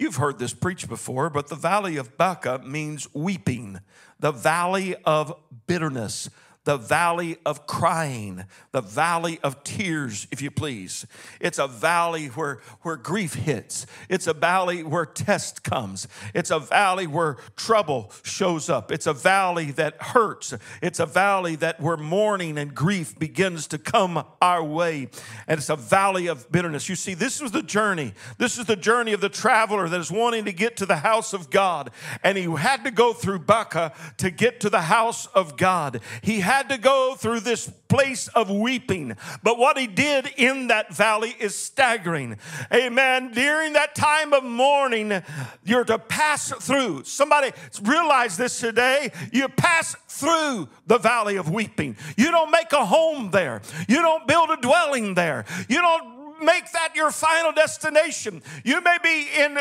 You've 0.00 0.16
heard 0.16 0.40
this 0.40 0.52
preached 0.52 0.88
before, 0.88 1.30
but 1.30 1.46
the 1.46 1.54
valley 1.54 1.96
of 1.96 2.18
Baca 2.18 2.60
means 2.64 3.06
weeping, 3.14 3.78
the 4.18 4.32
valley 4.32 4.96
of 5.04 5.32
bitterness, 5.68 6.28
the 6.64 6.76
valley 6.76 7.36
of 7.44 7.66
crying, 7.66 8.44
the 8.70 8.80
valley 8.80 9.40
of 9.42 9.64
tears, 9.64 10.28
if 10.30 10.40
you 10.40 10.50
please. 10.50 11.06
It's 11.40 11.58
a 11.58 11.66
valley 11.66 12.26
where, 12.28 12.60
where 12.82 12.96
grief 12.96 13.34
hits. 13.34 13.84
It's 14.08 14.28
a 14.28 14.32
valley 14.32 14.84
where 14.84 15.04
test 15.04 15.64
comes. 15.64 16.06
It's 16.34 16.52
a 16.52 16.60
valley 16.60 17.08
where 17.08 17.36
trouble 17.56 18.12
shows 18.22 18.68
up. 18.68 18.92
It's 18.92 19.08
a 19.08 19.12
valley 19.12 19.72
that 19.72 20.00
hurts. 20.00 20.54
It's 20.80 21.00
a 21.00 21.06
valley 21.06 21.56
that 21.56 21.80
where 21.80 21.96
mourning 21.96 22.58
and 22.58 22.74
grief 22.74 23.18
begins 23.18 23.66
to 23.68 23.78
come 23.78 24.24
our 24.40 24.62
way. 24.62 25.08
And 25.48 25.58
it's 25.58 25.70
a 25.70 25.76
valley 25.76 26.28
of 26.28 26.50
bitterness. 26.52 26.88
You 26.88 26.94
see, 26.94 27.14
this 27.14 27.40
is 27.40 27.50
the 27.50 27.62
journey. 27.62 28.14
This 28.38 28.56
is 28.56 28.66
the 28.66 28.76
journey 28.76 29.12
of 29.12 29.20
the 29.20 29.28
traveler 29.28 29.88
that 29.88 30.00
is 30.00 30.12
wanting 30.12 30.44
to 30.44 30.52
get 30.52 30.76
to 30.76 30.86
the 30.86 30.96
house 30.96 31.32
of 31.32 31.50
God. 31.50 31.90
And 32.22 32.38
he 32.38 32.44
had 32.44 32.84
to 32.84 32.92
go 32.92 33.12
through 33.12 33.40
Baca 33.40 33.92
to 34.18 34.30
get 34.30 34.60
to 34.60 34.70
the 34.70 34.82
house 34.82 35.26
of 35.26 35.56
God. 35.56 36.00
He 36.22 36.40
had 36.40 36.51
had 36.52 36.68
to 36.68 36.76
go 36.76 37.14
through 37.14 37.40
this 37.40 37.70
place 37.88 38.28
of 38.28 38.50
weeping. 38.50 39.16
But 39.42 39.58
what 39.58 39.78
he 39.78 39.86
did 39.86 40.26
in 40.36 40.66
that 40.66 40.94
valley 40.94 41.34
is 41.40 41.54
staggering. 41.54 42.36
Amen. 42.70 43.32
During 43.32 43.72
that 43.72 43.94
time 43.94 44.34
of 44.34 44.44
mourning, 44.44 45.22
you're 45.64 45.84
to 45.84 45.98
pass 45.98 46.52
through. 46.52 47.04
Somebody 47.04 47.52
realize 47.82 48.36
this 48.36 48.60
today. 48.60 49.10
You 49.32 49.48
pass 49.48 49.96
through 50.08 50.68
the 50.86 50.98
valley 50.98 51.36
of 51.36 51.50
weeping. 51.50 51.96
You 52.18 52.30
don't 52.30 52.50
make 52.50 52.72
a 52.72 52.84
home 52.84 53.30
there, 53.30 53.62
you 53.88 54.02
don't 54.02 54.28
build 54.28 54.50
a 54.50 54.56
dwelling 54.60 55.14
there, 55.14 55.46
you 55.68 55.80
don't 55.80 56.44
make 56.44 56.70
that 56.72 56.94
your 56.94 57.10
final 57.10 57.52
destination. 57.52 58.42
You 58.62 58.82
may 58.82 58.98
be 59.02 59.28
in 59.38 59.58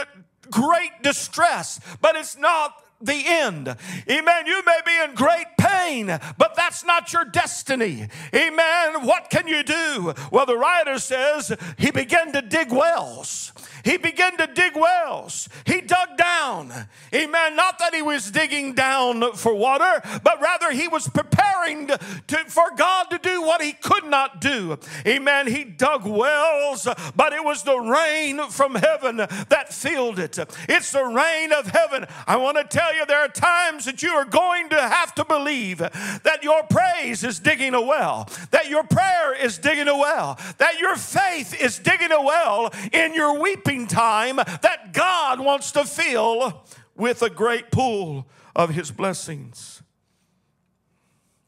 great 0.50 1.01
distress, 1.01 1.79
but 2.01 2.17
it's 2.17 2.38
not 2.38 2.80
the 3.01 3.24
end. 3.25 3.75
Amen. 4.10 4.46
You 4.48 4.63
may 4.65 4.79
be 4.86 5.03
in 5.03 5.15
great 5.15 5.48
pain, 5.58 6.08
but 6.38 6.55
that's 6.55 6.84
not 6.86 7.13
your 7.13 7.25
destiny. 7.25 8.08
Amen. 8.34 9.05
What 9.05 9.29
can 9.29 9.48
you 9.48 9.63
do? 9.63 10.13
Well, 10.31 10.46
the 10.46 10.58
writer 10.58 11.00
says 11.00 11.55
he 11.77 11.91
began 11.91 12.31
to 12.34 12.41
dig 12.41 12.72
wells. 12.72 13.53
He 13.84 13.98
began 13.98 14.38
to 14.38 14.48
dig 14.48 14.75
wells. 14.75 15.50
He 15.65 15.81
dug 15.81 16.17
down. 16.17 16.72
Amen. 17.13 17.55
Not 17.55 17.79
that 17.79 17.93
he 17.93 18.01
was 18.01 18.31
digging 18.31 18.74
down 18.74 19.34
for 19.34 19.53
water, 19.53 20.01
but 20.24 20.41
rather 20.41 20.72
he 20.72 20.88
was 20.88 21.08
preparing 21.08 21.88
to, 21.88 22.38
for 22.48 22.72
God 22.75 23.05
to 23.10 23.17
do 23.17 23.41
what 23.41 23.62
he 23.62 23.74
could 23.74 24.05
not 24.05 24.39
do. 24.39 24.77
Amen. 25.08 25.48
He 25.48 25.63
dug 25.63 26.05
wells, 26.05 26.88
but 27.15 27.34
it 27.34 27.43
was 27.43 27.63
the 27.63 27.77
rain 27.77 28.50
from 28.50 28.75
heaven 28.75 29.17
that 29.17 29.74
filled 29.74 30.20
it. 30.20 30.38
It's 30.70 30.91
the 30.91 31.05
rain 31.05 31.51
of 31.51 31.67
heaven. 31.67 32.05
I 32.27 32.38
want 32.38 32.58
to 32.58 32.63
tell 32.63 32.90
you, 32.93 33.05
there 33.05 33.19
are 33.19 33.27
times 33.27 33.86
that 33.86 34.01
you 34.01 34.12
are 34.12 34.25
going 34.25 34.69
to 34.69 34.81
have 34.81 35.13
to 35.15 35.25
believe 35.25 35.79
that 35.79 36.39
your 36.43 36.63
praise 36.63 37.24
is 37.24 37.39
digging 37.39 37.74
a 37.74 37.81
well, 37.81 38.29
that 38.51 38.69
your 38.69 38.83
prayer 38.83 39.33
is 39.33 39.57
digging 39.57 39.88
a 39.88 39.98
well, 39.98 40.39
that 40.57 40.79
your 40.79 40.95
faith 40.95 41.60
is 41.60 41.79
digging 41.79 42.12
a 42.12 42.21
well 42.21 42.71
in 42.91 43.13
your 43.13 43.39
weeping 43.39 43.88
time 43.88 44.38
that 44.38 44.93
God 44.93 45.39
wants 45.39 45.71
to 45.74 45.83
fill 45.83 46.63
with 46.95 47.21
a 47.21 47.29
great 47.29 47.71
pool 47.71 48.27
of 48.55 48.71
His 48.71 48.91
blessings. 48.91 49.81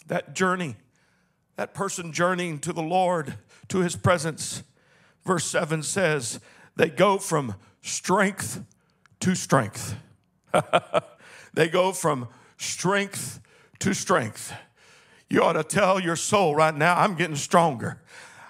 That 0.08 0.34
journey, 0.36 0.76
that 1.56 1.74
person 1.74 2.12
journeying 2.12 2.60
to 2.60 2.74
the 2.74 2.82
Lord, 2.82 3.36
to 3.70 3.80
His 3.80 3.96
presence, 3.96 4.64
verse 5.26 5.46
7 5.46 5.84
says, 5.84 6.40
they 6.76 6.90
go 6.90 7.18
from 7.18 7.56
strength 7.82 8.64
to 9.20 9.36
strength. 9.36 9.96
They 11.54 11.68
go 11.68 11.92
from 11.92 12.28
strength 12.58 13.40
to 13.80 13.94
strength. 13.94 14.54
You 15.30 15.44
ought 15.44 15.54
to 15.54 15.64
tell 15.64 16.00
your 16.00 16.16
soul 16.16 16.56
right 16.56 16.76
now, 16.76 16.98
I'm 16.98 17.16
getting 17.16 17.36
stronger. 17.36 18.02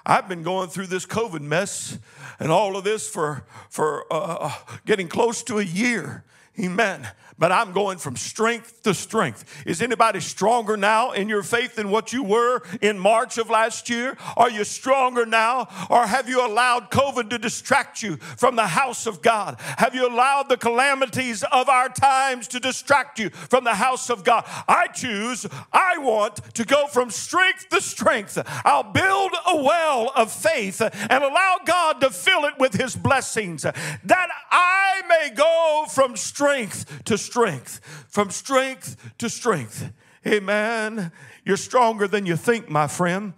I've 0.05 0.27
been 0.27 0.43
going 0.43 0.69
through 0.69 0.87
this 0.87 1.05
COVID 1.05 1.41
mess 1.41 1.97
and 2.39 2.51
all 2.51 2.75
of 2.75 2.83
this 2.83 3.09
for, 3.09 3.45
for 3.69 4.05
uh, 4.11 4.51
getting 4.85 5.07
close 5.07 5.43
to 5.43 5.59
a 5.59 5.63
year. 5.63 6.25
Amen 6.59 7.07
but 7.37 7.51
I'm 7.51 7.71
going 7.71 7.97
from 7.97 8.15
strength 8.15 8.83
to 8.83 8.93
strength. 8.93 9.63
Is 9.65 9.81
anybody 9.81 10.19
stronger 10.19 10.77
now 10.77 11.11
in 11.11 11.29
your 11.29 11.43
faith 11.43 11.75
than 11.75 11.89
what 11.89 12.13
you 12.13 12.23
were 12.23 12.61
in 12.81 12.99
March 12.99 13.37
of 13.37 13.49
last 13.49 13.89
year? 13.89 14.17
Are 14.37 14.49
you 14.49 14.63
stronger 14.63 15.25
now? 15.25 15.67
Or 15.89 16.05
have 16.05 16.29
you 16.29 16.45
allowed 16.45 16.91
COVID 16.91 17.29
to 17.29 17.37
distract 17.37 18.03
you 18.03 18.17
from 18.17 18.55
the 18.55 18.67
house 18.67 19.05
of 19.05 19.21
God? 19.21 19.59
Have 19.77 19.95
you 19.95 20.07
allowed 20.07 20.49
the 20.49 20.57
calamities 20.57 21.43
of 21.43 21.69
our 21.69 21.89
times 21.89 22.47
to 22.49 22.59
distract 22.59 23.19
you 23.19 23.29
from 23.29 23.63
the 23.63 23.75
house 23.75 24.09
of 24.09 24.23
God? 24.23 24.45
I 24.67 24.87
choose, 24.87 25.45
I 25.71 25.97
want 25.97 26.53
to 26.55 26.65
go 26.65 26.87
from 26.87 27.09
strength 27.09 27.69
to 27.69 27.81
strength. 27.81 28.37
I'll 28.65 28.83
build 28.83 29.31
a 29.47 29.63
well 29.63 30.11
of 30.15 30.31
faith 30.31 30.81
and 30.81 31.23
allow 31.23 31.57
God 31.65 32.01
to 32.01 32.09
fill 32.09 32.45
it 32.45 32.57
with 32.59 32.73
His 32.73 32.95
blessings 32.95 33.63
that 33.63 34.29
I 34.51 35.01
may 35.07 35.31
go 35.35 35.85
from 35.89 36.15
strength 36.15 37.03
to 37.05 37.17
strength, 37.23 37.79
from 38.09 38.29
strength 38.29 39.13
to 39.17 39.29
strength. 39.29 39.91
Amen. 40.25 41.11
You're 41.45 41.57
stronger 41.57 42.07
than 42.07 42.25
you 42.25 42.35
think, 42.35 42.69
my 42.69 42.87
friend. 42.87 43.33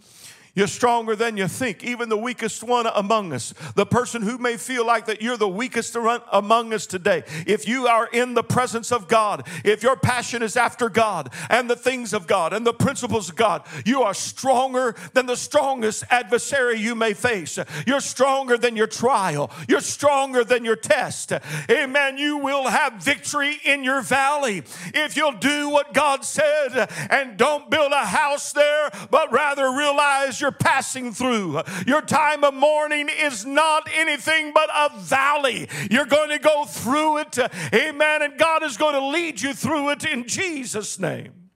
You're 0.56 0.68
stronger 0.68 1.18
than 1.18 1.36
you 1.36 1.50
think. 1.50 1.84
Even 1.84 2.08
the 2.08 2.18
weakest 2.18 2.64
one 2.64 2.88
among 2.88 3.34
us, 3.34 3.54
the 3.76 3.86
person 3.86 4.22
who 4.22 4.38
may 4.38 4.56
feel 4.56 4.86
like 4.86 5.06
that 5.06 5.22
you're 5.22 5.36
the 5.36 5.50
weakest 5.50 5.96
among 6.32 6.74
us 6.74 6.88
today. 6.88 7.24
If 7.46 7.68
you 7.68 7.88
are 7.88 8.08
in 8.08 8.34
the 8.34 8.44
presence 8.44 8.92
of 8.92 9.10
God, 9.10 9.48
if 9.66 9.84
your 9.84 9.98
passion 9.98 10.42
is 10.42 10.56
after 10.56 10.90
God 10.90 11.30
and 11.50 11.70
the 11.70 11.76
things 11.76 12.14
of 12.14 12.26
God 12.26 12.54
and 12.54 12.66
the 12.66 12.74
principles 12.74 13.30
of 13.30 13.36
God, 13.36 13.64
you 13.86 14.04
are 14.04 14.14
stronger 14.14 14.96
than 15.14 15.26
the 15.26 15.36
strongest 15.36 16.06
adversary 16.10 16.80
you 16.80 16.96
may 16.96 17.14
face. 17.14 17.60
You're 17.86 18.00
stronger 18.00 18.58
than 18.58 18.78
your 18.78 18.88
trial. 18.88 19.52
You're 19.68 19.82
stronger 19.82 20.46
than 20.46 20.64
your 20.64 20.78
test. 20.78 21.34
Amen. 21.70 22.18
You 22.18 22.38
will 22.38 22.68
have 22.68 22.94
victory 22.94 23.60
in 23.66 23.84
your 23.84 24.02
valley 24.02 24.64
if 24.94 25.18
you'll 25.18 25.34
do 25.34 25.70
what 25.70 25.94
God 25.94 26.24
said 26.24 26.90
and 27.10 27.36
don't 27.38 27.70
build 27.70 27.92
a 27.92 28.06
house 28.06 28.54
there, 28.54 28.90
but 29.12 29.34
rather 29.34 29.72
realize 29.72 30.40
you're 30.46 30.52
passing 30.52 31.12
through. 31.12 31.60
Your 31.88 32.04
time 32.04 32.44
of 32.44 32.54
mourning 32.54 33.10
is 33.10 33.48
not 33.48 33.90
anything 33.92 34.54
but 34.54 34.70
a 34.72 34.96
valley. 35.00 35.68
You're 35.90 36.06
going 36.06 36.30
to 36.30 36.38
go 36.38 36.66
through 36.66 37.18
it. 37.18 37.40
Amen. 37.74 38.22
And 38.22 38.38
God 38.38 38.62
is 38.62 38.78
going 38.78 38.94
to 38.94 39.08
lead 39.08 39.42
you 39.42 39.56
through 39.56 39.90
it 39.90 40.06
in 40.06 40.28
Jesus' 40.28 41.00
name. 41.00 41.50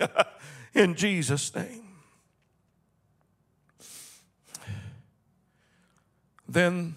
in 0.74 0.96
Jesus' 0.96 1.54
name. 1.54 1.84
Then 6.48 6.96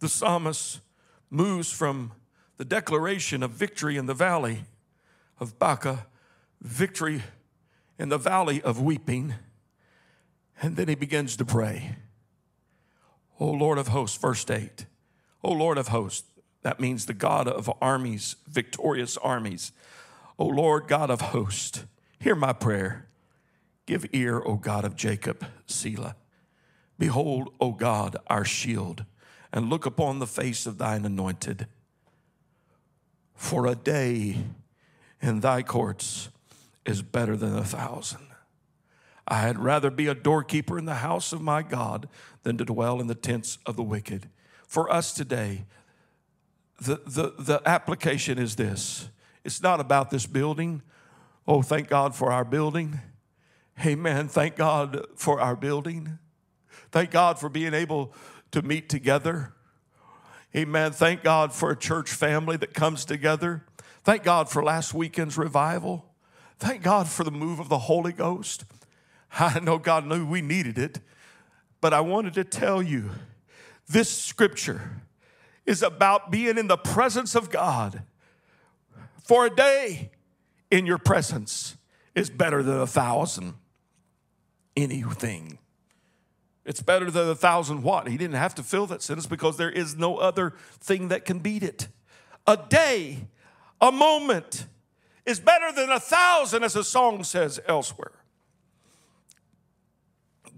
the 0.00 0.08
psalmist 0.10 0.80
moves 1.30 1.72
from 1.72 2.12
the 2.58 2.64
declaration 2.64 3.42
of 3.42 3.52
victory 3.52 3.96
in 3.96 4.04
the 4.04 4.12
valley 4.12 4.64
of 5.40 5.58
Baca, 5.58 6.08
victory 6.60 7.22
in 7.98 8.10
the 8.10 8.18
valley 8.18 8.60
of 8.60 8.82
weeping 8.82 9.34
and 10.60 10.76
then 10.76 10.88
he 10.88 10.94
begins 10.94 11.36
to 11.36 11.44
pray. 11.44 11.96
O 13.40 13.46
Lord 13.50 13.78
of 13.78 13.88
hosts, 13.88 14.16
verse 14.16 14.48
8. 14.48 14.86
O 15.42 15.52
Lord 15.52 15.78
of 15.78 15.88
hosts, 15.88 16.26
that 16.62 16.80
means 16.80 17.06
the 17.06 17.14
God 17.14 17.46
of 17.46 17.70
armies, 17.80 18.36
victorious 18.46 19.16
armies. 19.18 19.72
O 20.38 20.46
Lord 20.46 20.88
God 20.88 21.10
of 21.10 21.20
hosts, 21.20 21.84
hear 22.18 22.34
my 22.34 22.52
prayer. 22.52 23.06
Give 23.86 24.06
ear, 24.12 24.42
O 24.44 24.56
God 24.56 24.84
of 24.84 24.96
Jacob, 24.96 25.46
Selah. 25.66 26.16
Behold, 26.98 27.52
O 27.60 27.72
God, 27.72 28.16
our 28.26 28.44
shield, 28.44 29.04
and 29.52 29.70
look 29.70 29.86
upon 29.86 30.18
the 30.18 30.26
face 30.26 30.66
of 30.66 30.78
thine 30.78 31.04
anointed. 31.04 31.68
For 33.34 33.66
a 33.66 33.74
day 33.74 34.38
in 35.22 35.40
thy 35.40 35.62
courts 35.62 36.28
is 36.84 37.02
better 37.02 37.36
than 37.36 37.56
a 37.56 37.64
thousand. 37.64 38.27
I 39.28 39.40
had 39.40 39.58
rather 39.58 39.90
be 39.90 40.06
a 40.06 40.14
doorkeeper 40.14 40.78
in 40.78 40.86
the 40.86 40.96
house 40.96 41.32
of 41.32 41.42
my 41.42 41.62
God 41.62 42.08
than 42.42 42.56
to 42.56 42.64
dwell 42.64 42.98
in 43.00 43.06
the 43.06 43.14
tents 43.14 43.58
of 43.66 43.76
the 43.76 43.82
wicked. 43.82 44.30
For 44.66 44.90
us 44.90 45.12
today, 45.12 45.66
the, 46.80 47.02
the, 47.06 47.34
the 47.38 47.62
application 47.66 48.38
is 48.38 48.56
this 48.56 49.10
it's 49.44 49.62
not 49.62 49.80
about 49.80 50.10
this 50.10 50.26
building. 50.26 50.82
Oh, 51.46 51.62
thank 51.62 51.88
God 51.88 52.14
for 52.14 52.32
our 52.32 52.44
building. 52.44 53.00
Amen. 53.84 54.28
Thank 54.28 54.56
God 54.56 55.06
for 55.14 55.40
our 55.40 55.56
building. 55.56 56.18
Thank 56.90 57.10
God 57.10 57.38
for 57.38 57.48
being 57.48 57.74
able 57.74 58.12
to 58.50 58.62
meet 58.62 58.88
together. 58.88 59.52
Amen. 60.56 60.92
Thank 60.92 61.22
God 61.22 61.52
for 61.52 61.70
a 61.70 61.76
church 61.76 62.10
family 62.10 62.56
that 62.56 62.72
comes 62.74 63.04
together. 63.04 63.64
Thank 64.04 64.22
God 64.22 64.48
for 64.48 64.62
last 64.62 64.94
weekend's 64.94 65.36
revival. 65.36 66.06
Thank 66.58 66.82
God 66.82 67.08
for 67.08 67.24
the 67.24 67.30
move 67.30 67.60
of 67.60 67.68
the 67.68 67.78
Holy 67.78 68.12
Ghost. 68.12 68.64
I 69.40 69.60
know 69.60 69.78
God 69.78 70.06
knew 70.06 70.26
we 70.26 70.42
needed 70.42 70.78
it, 70.78 71.00
but 71.80 71.94
I 71.94 72.00
wanted 72.00 72.34
to 72.34 72.44
tell 72.44 72.82
you 72.82 73.10
this 73.88 74.10
scripture 74.10 75.02
is 75.64 75.82
about 75.82 76.30
being 76.30 76.58
in 76.58 76.66
the 76.66 76.76
presence 76.76 77.34
of 77.34 77.50
God 77.50 78.02
for 79.22 79.46
a 79.46 79.54
day 79.54 80.10
in 80.70 80.86
your 80.86 80.98
presence 80.98 81.76
is 82.14 82.30
better 82.30 82.62
than 82.62 82.80
a 82.80 82.86
thousand 82.86 83.54
anything. 84.76 85.58
It's 86.64 86.82
better 86.82 87.10
than 87.10 87.28
a 87.28 87.34
thousand 87.34 87.82
what? 87.82 88.08
He 88.08 88.16
didn't 88.16 88.36
have 88.36 88.54
to 88.56 88.62
fill 88.62 88.86
that 88.86 89.02
sentence 89.02 89.26
because 89.26 89.56
there 89.56 89.70
is 89.70 89.96
no 89.96 90.16
other 90.16 90.54
thing 90.80 91.08
that 91.08 91.24
can 91.24 91.38
beat 91.38 91.62
it. 91.62 91.88
A 92.46 92.56
day, 92.56 93.26
a 93.80 93.92
moment 93.92 94.66
is 95.24 95.40
better 95.40 95.72
than 95.72 95.90
a 95.90 96.00
thousand, 96.00 96.64
as 96.64 96.76
a 96.76 96.84
song 96.84 97.24
says 97.24 97.60
elsewhere. 97.66 98.12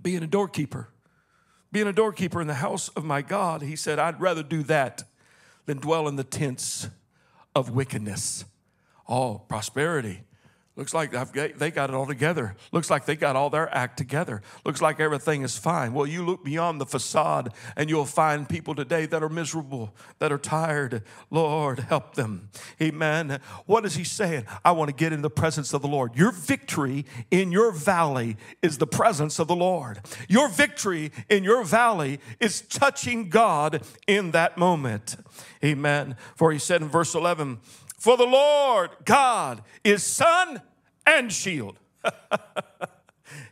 Being 0.03 0.23
a 0.23 0.27
doorkeeper, 0.27 0.89
being 1.73 1.87
a 1.87 1.93
doorkeeper 1.93 2.41
in 2.41 2.47
the 2.47 2.55
house 2.55 2.89
of 2.91 3.05
my 3.05 3.23
God, 3.23 3.63
he 3.63 3.77
said, 3.77 3.99
I'd 3.99 4.21
rather 4.21 4.43
do 4.43 4.63
that 4.65 5.05
than 5.67 5.79
dwell 5.79 6.09
in 6.09 6.17
the 6.17 6.25
tents 6.25 6.89
of 7.55 7.71
wickedness. 7.71 8.45
Oh, 9.09 9.43
prosperity 9.49 10.23
Looks 10.81 10.95
like 10.95 11.11
they 11.35 11.71
got 11.71 11.91
it 11.91 11.95
all 11.95 12.07
together. 12.07 12.57
Looks 12.73 12.89
like 12.89 13.05
they 13.05 13.15
got 13.15 13.37
all 13.37 13.51
their 13.51 13.69
act 13.77 13.99
together. 13.99 14.41
Looks 14.65 14.81
like 14.81 14.99
everything 14.99 15.43
is 15.43 15.59
fine. 15.59 15.93
Well, 15.93 16.07
you 16.07 16.25
look 16.25 16.43
beyond 16.43 16.81
the 16.81 16.87
facade 16.87 17.53
and 17.77 17.91
you'll 17.91 18.07
find 18.07 18.49
people 18.49 18.75
today 18.75 19.05
that 19.05 19.23
are 19.23 19.29
miserable, 19.29 19.95
that 20.21 20.33
are 20.33 20.39
tired. 20.39 21.03
Lord, 21.29 21.81
help 21.81 22.15
them. 22.15 22.49
Amen. 22.81 23.41
What 23.67 23.85
is 23.85 23.97
he 23.97 24.05
saying? 24.05 24.47
I 24.65 24.73
want 24.73 24.89
to 24.89 24.95
get 24.95 25.13
in 25.13 25.21
the 25.21 25.29
presence 25.29 25.75
of 25.75 25.83
the 25.83 25.87
Lord. 25.87 26.17
Your 26.17 26.33
victory 26.33 27.05
in 27.31 27.53
your 27.53 27.73
valley 27.73 28.39
is 28.63 28.79
the 28.79 28.87
presence 28.87 29.39
of 29.39 29.49
the 29.49 29.57
Lord. 29.57 30.01
Your 30.31 30.49
victory 30.49 31.13
in 31.29 31.45
your 31.45 31.63
valley 31.63 32.21
is 32.41 32.63
touching 32.63 33.29
God 33.29 33.83
in 34.07 34.31
that 34.31 34.57
moment. 34.57 35.17
Amen. 35.63 36.17
For 36.37 36.53
he 36.53 36.59
said 36.59 36.81
in 36.81 36.89
verse 36.89 37.15
11, 37.15 37.59
For 37.99 38.17
the 38.17 38.25
Lord 38.25 38.93
God 39.05 39.63
is 39.85 40.03
sun 40.03 40.63
and 41.07 41.33
shield. 41.33 41.79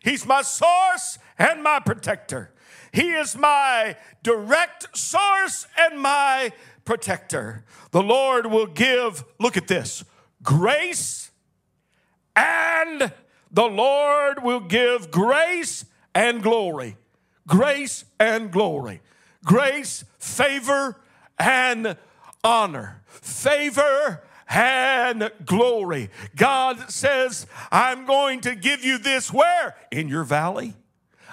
He's 0.03 0.27
my 0.27 0.43
source 0.43 1.19
and 1.39 1.63
my 1.63 1.81
protector. 1.81 2.53
He 2.93 3.13
is 3.13 3.37
my 3.37 3.97
direct 4.23 4.97
source 4.97 5.67
and 5.79 6.01
my 6.01 6.53
protector. 6.85 7.65
The 7.91 8.03
Lord 8.03 8.47
will 8.47 8.67
give, 8.67 9.25
look 9.39 9.57
at 9.57 9.69
this, 9.69 10.05
grace 10.43 11.31
and 12.35 13.13
the 13.51 13.67
Lord 13.67 14.43
will 14.43 14.61
give 14.61 15.11
grace 15.11 15.85
and 16.15 16.43
glory. 16.43 16.97
Grace 17.47 18.05
and 18.21 18.53
glory. 18.53 19.01
Grace, 19.45 20.05
favor, 20.19 21.01
and 21.39 21.97
honor. 22.45 23.03
Favor 23.07 24.23
and 24.49 25.31
glory. 25.45 26.11
God 26.37 26.91
says, 26.91 27.47
I'm 27.71 28.07
going 28.07 28.41
to 28.43 28.55
give 28.55 28.85
you 28.85 28.99
this 28.99 29.33
where? 29.33 29.77
In 29.91 30.09
your 30.09 30.25
valley. 30.25 30.75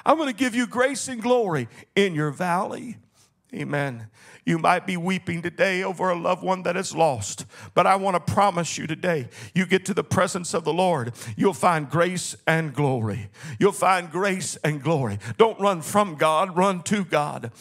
I'm 0.06 0.18
going 0.18 0.30
to 0.30 0.36
give 0.36 0.54
you 0.54 0.68
grace 0.68 1.08
and 1.08 1.22
glory 1.22 1.68
in 1.96 2.14
your 2.14 2.32
valley. 2.32 2.98
Amen. 3.54 4.08
You 4.46 4.60
might 4.60 4.86
be 4.86 4.96
weeping 4.96 5.42
today 5.42 5.82
over 5.82 6.10
a 6.10 6.16
loved 6.16 6.44
one 6.44 6.64
that 6.64 6.78
is 6.78 6.94
lost, 6.96 7.46
but 7.74 7.88
I 7.88 7.96
want 7.96 8.16
to 8.16 8.34
promise 8.34 8.78
you 8.78 8.86
today, 8.86 9.28
you 9.56 9.66
get 9.66 9.86
to 9.86 9.94
the 9.94 10.04
presence 10.04 10.54
of 10.54 10.64
the 10.64 10.74
Lord, 10.74 11.14
you'll 11.36 11.54
find 11.54 11.90
grace 11.90 12.36
and 12.46 12.74
glory. 12.74 13.30
You'll 13.58 13.72
find 13.72 14.12
grace 14.12 14.56
and 14.58 14.84
glory. 14.84 15.18
Don't 15.38 15.60
run 15.60 15.82
from 15.82 16.16
God, 16.16 16.56
run 16.56 16.84
to 16.84 17.04
God. 17.04 17.52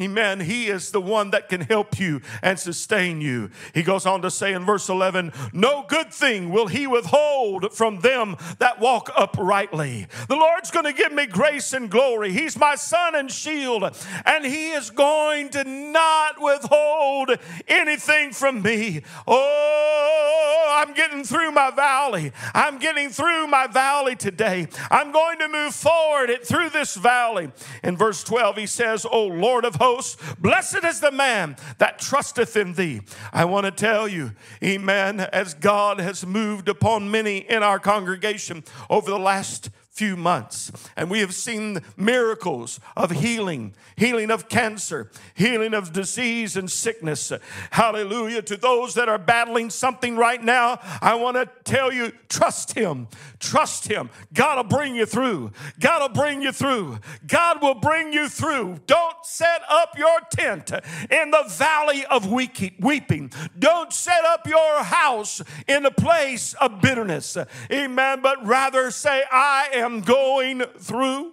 Amen. 0.00 0.40
He 0.40 0.68
is 0.68 0.92
the 0.92 1.00
one 1.00 1.30
that 1.30 1.50
can 1.50 1.60
help 1.60 2.00
you 2.00 2.22
and 2.42 2.58
sustain 2.58 3.20
you. 3.20 3.50
He 3.74 3.82
goes 3.82 4.06
on 4.06 4.22
to 4.22 4.30
say 4.30 4.54
in 4.54 4.64
verse 4.64 4.88
11, 4.88 5.30
No 5.52 5.84
good 5.86 6.10
thing 6.10 6.50
will 6.50 6.68
he 6.68 6.86
withhold 6.86 7.74
from 7.74 8.00
them 8.00 8.36
that 8.60 8.80
walk 8.80 9.10
uprightly. 9.14 10.06
The 10.28 10.36
Lord's 10.36 10.70
going 10.70 10.86
to 10.86 10.94
give 10.94 11.12
me 11.12 11.26
grace 11.26 11.74
and 11.74 11.90
glory. 11.90 12.32
He's 12.32 12.56
my 12.56 12.76
sun 12.76 13.14
and 13.14 13.30
shield, 13.30 13.84
and 14.24 14.44
he 14.44 14.70
is 14.70 14.88
going 14.88 15.50
to 15.50 15.64
not 15.64 16.40
withhold 16.40 17.32
anything 17.68 18.32
from 18.32 18.62
me. 18.62 19.02
Oh, 19.26 20.78
I'm 20.80 20.94
getting 20.94 21.24
through 21.24 21.50
my 21.50 21.70
valley. 21.70 22.32
I'm 22.54 22.78
getting 22.78 23.10
through 23.10 23.48
my 23.48 23.66
valley 23.66 24.16
today. 24.16 24.66
I'm 24.90 25.12
going 25.12 25.38
to 25.40 25.48
move 25.48 25.74
forward 25.74 26.30
through 26.42 26.70
this 26.70 26.94
valley. 26.94 27.50
In 27.84 27.98
verse 27.98 28.24
12, 28.24 28.56
he 28.56 28.66
says, 28.66 29.04
Oh 29.10 29.26
Lord 29.26 29.66
of 29.66 29.74
hosts, 29.74 29.89
Blessed 30.38 30.84
is 30.84 31.00
the 31.00 31.10
man 31.10 31.56
that 31.78 31.98
trusteth 31.98 32.56
in 32.56 32.74
thee. 32.74 33.00
I 33.32 33.44
want 33.44 33.66
to 33.66 33.72
tell 33.72 34.08
you, 34.08 34.32
amen, 34.62 35.20
as 35.20 35.54
God 35.54 36.00
has 36.00 36.24
moved 36.24 36.68
upon 36.68 37.10
many 37.10 37.38
in 37.38 37.62
our 37.62 37.78
congregation 37.78 38.64
over 38.88 39.10
the 39.10 39.18
last 39.18 39.70
few 39.90 40.16
months. 40.16 40.70
And 40.96 41.10
we 41.10 41.18
have 41.18 41.34
seen 41.34 41.80
miracles 41.96 42.80
of 42.96 43.10
healing, 43.10 43.74
healing 43.96 44.30
of 44.30 44.48
cancer, 44.48 45.10
healing 45.34 45.74
of 45.74 45.92
disease 45.92 46.56
and 46.56 46.70
sickness. 46.70 47.32
Hallelujah. 47.72 48.42
To 48.42 48.56
those 48.56 48.94
that 48.94 49.08
are 49.08 49.18
battling 49.18 49.68
something 49.68 50.16
right 50.16 50.42
now, 50.42 50.78
I 51.02 51.16
want 51.16 51.36
to 51.36 51.50
tell 51.64 51.92
you 51.92 52.12
trust 52.28 52.74
Him. 52.74 53.08
Trust 53.40 53.88
Him. 53.88 54.10
God 54.32 54.56
will 54.56 54.78
bring 54.78 54.94
you 54.94 55.06
through. 55.06 55.52
God 55.80 56.00
will 56.00 56.22
bring 56.22 56.40
you 56.40 56.52
through. 56.52 56.98
God 57.26 57.60
will 57.60 57.74
bring 57.74 58.12
you 58.12 58.28
through. 58.28 58.78
Don't 58.86 59.16
set 59.24 59.62
up 59.68 59.98
your 59.98 60.20
tent 60.30 60.70
in 61.10 61.30
the 61.30 61.44
valley 61.48 62.06
of 62.06 62.30
weeping. 62.30 63.32
Don't 63.58 63.92
set 63.92 64.24
up 64.24 64.46
your 64.46 64.84
house 64.84 65.42
in 65.66 65.84
a 65.84 65.90
place 65.90 66.54
of 66.54 66.80
bitterness. 66.80 67.36
Amen. 67.70 68.20
But 68.22 68.46
rather 68.46 68.90
say, 68.90 69.24
I 69.30 69.68
am 69.74 69.79
am 69.80 70.00
going 70.00 70.60
through. 70.78 71.32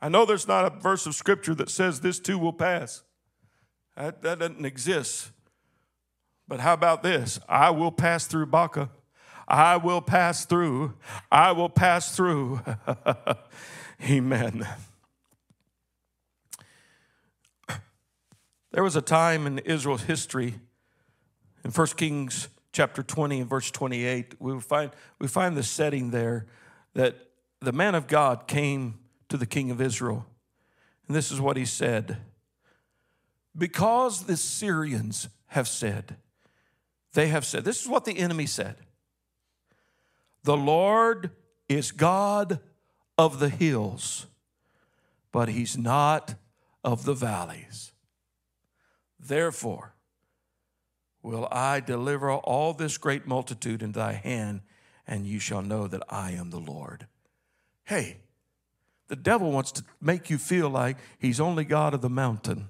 I 0.00 0.08
know 0.08 0.24
there's 0.24 0.48
not 0.48 0.64
a 0.64 0.70
verse 0.70 1.06
of 1.06 1.14
scripture 1.14 1.54
that 1.56 1.70
says 1.70 2.00
this 2.00 2.18
too 2.20 2.38
will 2.38 2.52
pass. 2.52 3.02
That, 3.96 4.22
that 4.22 4.38
doesn't 4.38 4.64
exist. 4.64 5.30
But 6.46 6.60
how 6.60 6.74
about 6.74 7.02
this? 7.02 7.40
I 7.48 7.70
will 7.70 7.90
pass 7.90 8.26
through 8.26 8.46
Baca. 8.46 8.90
I 9.48 9.76
will 9.76 10.00
pass 10.00 10.44
through. 10.44 10.94
I 11.30 11.52
will 11.52 11.68
pass 11.68 12.14
through. 12.14 12.60
Amen. 14.08 14.66
There 18.72 18.82
was 18.82 18.96
a 18.96 19.02
time 19.02 19.46
in 19.46 19.58
Israel's 19.60 20.02
history, 20.02 20.56
in 21.64 21.70
1 21.70 21.86
Kings 21.96 22.48
chapter 22.72 23.02
20 23.02 23.40
and 23.40 23.48
verse 23.48 23.70
28, 23.70 24.34
we 24.38 24.60
find, 24.60 24.90
we 25.18 25.26
find 25.28 25.56
the 25.56 25.62
setting 25.62 26.10
there 26.10 26.46
that 26.96 27.14
the 27.60 27.72
man 27.72 27.94
of 27.94 28.06
God 28.06 28.46
came 28.46 28.98
to 29.28 29.36
the 29.36 29.44
king 29.44 29.70
of 29.70 29.82
Israel. 29.82 30.26
And 31.06 31.14
this 31.14 31.30
is 31.30 31.40
what 31.40 31.56
he 31.56 31.66
said 31.66 32.16
Because 33.56 34.24
the 34.24 34.36
Syrians 34.36 35.28
have 35.48 35.68
said, 35.68 36.16
they 37.12 37.28
have 37.28 37.44
said, 37.44 37.64
this 37.64 37.82
is 37.82 37.88
what 37.88 38.04
the 38.04 38.18
enemy 38.18 38.46
said 38.46 38.76
The 40.42 40.56
Lord 40.56 41.30
is 41.68 41.92
God 41.92 42.60
of 43.18 43.40
the 43.40 43.50
hills, 43.50 44.26
but 45.32 45.50
he's 45.50 45.76
not 45.76 46.34
of 46.82 47.04
the 47.04 47.14
valleys. 47.14 47.92
Therefore, 49.20 49.94
will 51.22 51.46
I 51.50 51.80
deliver 51.80 52.32
all 52.32 52.72
this 52.72 52.96
great 52.96 53.26
multitude 53.26 53.82
into 53.82 53.98
thy 53.98 54.12
hand 54.12 54.62
and 55.06 55.26
you 55.26 55.38
shall 55.38 55.62
know 55.62 55.86
that 55.86 56.02
I 56.08 56.32
am 56.32 56.50
the 56.50 56.58
Lord. 56.58 57.06
Hey, 57.84 58.18
the 59.08 59.16
devil 59.16 59.52
wants 59.52 59.72
to 59.72 59.84
make 60.00 60.30
you 60.30 60.38
feel 60.38 60.68
like 60.68 60.96
he's 61.18 61.40
only 61.40 61.64
God 61.64 61.94
of 61.94 62.00
the 62.00 62.10
mountain. 62.10 62.68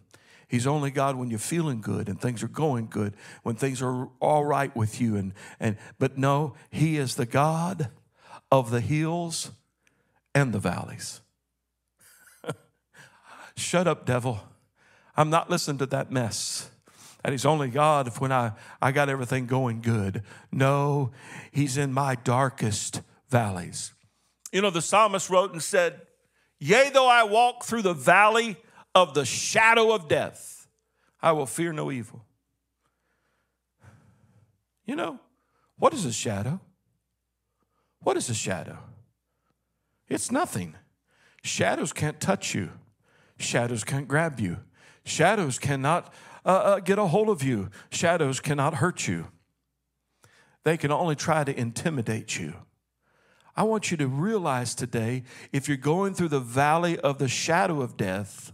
He's 0.49 0.67
only 0.67 0.91
God 0.91 1.17
when 1.17 1.29
you're 1.29 1.39
feeling 1.39 1.81
good 1.81 2.09
and 2.09 2.21
things 2.21 2.43
are 2.43 2.49
going 2.49 2.87
good, 2.87 3.15
when 3.43 3.57
things 3.57 3.83
are 3.83 4.09
all 4.21 4.45
right 4.45 4.75
with 4.77 5.01
you. 5.01 5.17
And, 5.17 5.33
and, 5.59 5.77
but 5.99 6.19
no, 6.19 6.55
He 6.71 6.99
is 6.99 7.17
the 7.17 7.27
God 7.27 7.91
of 8.53 8.71
the 8.71 8.81
hills 8.81 9.51
and 10.35 10.53
the 10.53 10.61
valleys. 10.61 11.21
Shut 13.57 13.89
up, 13.89 14.07
devil. 14.07 14.41
I'm 15.17 15.31
not 15.31 15.51
listening 15.51 15.79
to 15.79 15.87
that 15.87 16.13
mess. 16.13 16.71
And 17.27 17.33
he's 17.33 17.45
only 17.45 17.71
God 17.71 18.07
if 18.07 18.21
when 18.21 18.31
I, 18.31 18.53
I 18.81 18.93
got 18.93 19.09
everything 19.09 19.47
going 19.47 19.81
good. 19.81 20.23
No, 20.53 21.11
he's 21.51 21.77
in 21.77 21.93
my 21.93 22.15
darkest 22.15 23.03
valleys. 23.29 23.93
You 24.53 24.63
know, 24.63 24.71
the 24.71 24.81
psalmist 24.81 25.29
wrote 25.29 25.51
and 25.51 25.61
said, 25.61 26.03
Yea, 26.61 26.91
though 26.95 27.09
I 27.09 27.25
walk 27.25 27.65
through 27.65 27.83
the 27.83 27.95
valley 27.95 28.57
of 28.95 29.15
the 29.15 29.25
shadow 29.25 29.93
of 29.93 30.07
death, 30.07 30.69
I 31.21 31.33
will 31.33 31.47
fear 31.47 31.73
no 31.73 31.91
evil. 31.91 32.25
You 34.85 34.95
know, 34.95 35.19
what 35.81 35.95
is 35.95 36.05
a 36.05 36.13
shadow? 36.13 36.61
What 38.05 38.17
is 38.17 38.31
a 38.31 38.35
shadow? 38.35 38.79
It's 40.09 40.31
nothing. 40.31 40.77
Shadows 41.43 41.93
can't 41.93 42.21
touch 42.21 42.55
you, 42.55 42.71
shadows 43.37 43.83
can't 43.83 44.07
grab 44.07 44.39
you, 44.39 44.59
shadows 45.05 45.59
cannot 45.59 46.15
uh, 46.47 46.49
uh, 46.49 46.81
get 46.81 46.99
a 46.99 47.07
hold 47.07 47.29
of 47.29 47.43
you, 47.43 47.69
shadows 47.91 48.41
cannot 48.41 48.75
hurt 48.75 49.09
you. 49.09 49.27
They 50.63 50.77
can 50.77 50.93
only 50.93 51.17
try 51.17 51.45
to 51.45 51.59
intimidate 51.59 52.39
you. 52.39 52.55
I 53.57 53.65
want 53.65 53.91
you 53.91 53.97
to 53.99 54.07
realize 54.07 54.75
today 54.75 55.25
if 55.53 55.67
you're 55.67 55.77
going 55.77 56.15
through 56.15 56.29
the 56.29 56.41
valley 56.41 56.99
of 56.99 57.19
the 57.19 57.29
shadow 57.29 57.81
of 57.81 57.97
death, 57.97 58.53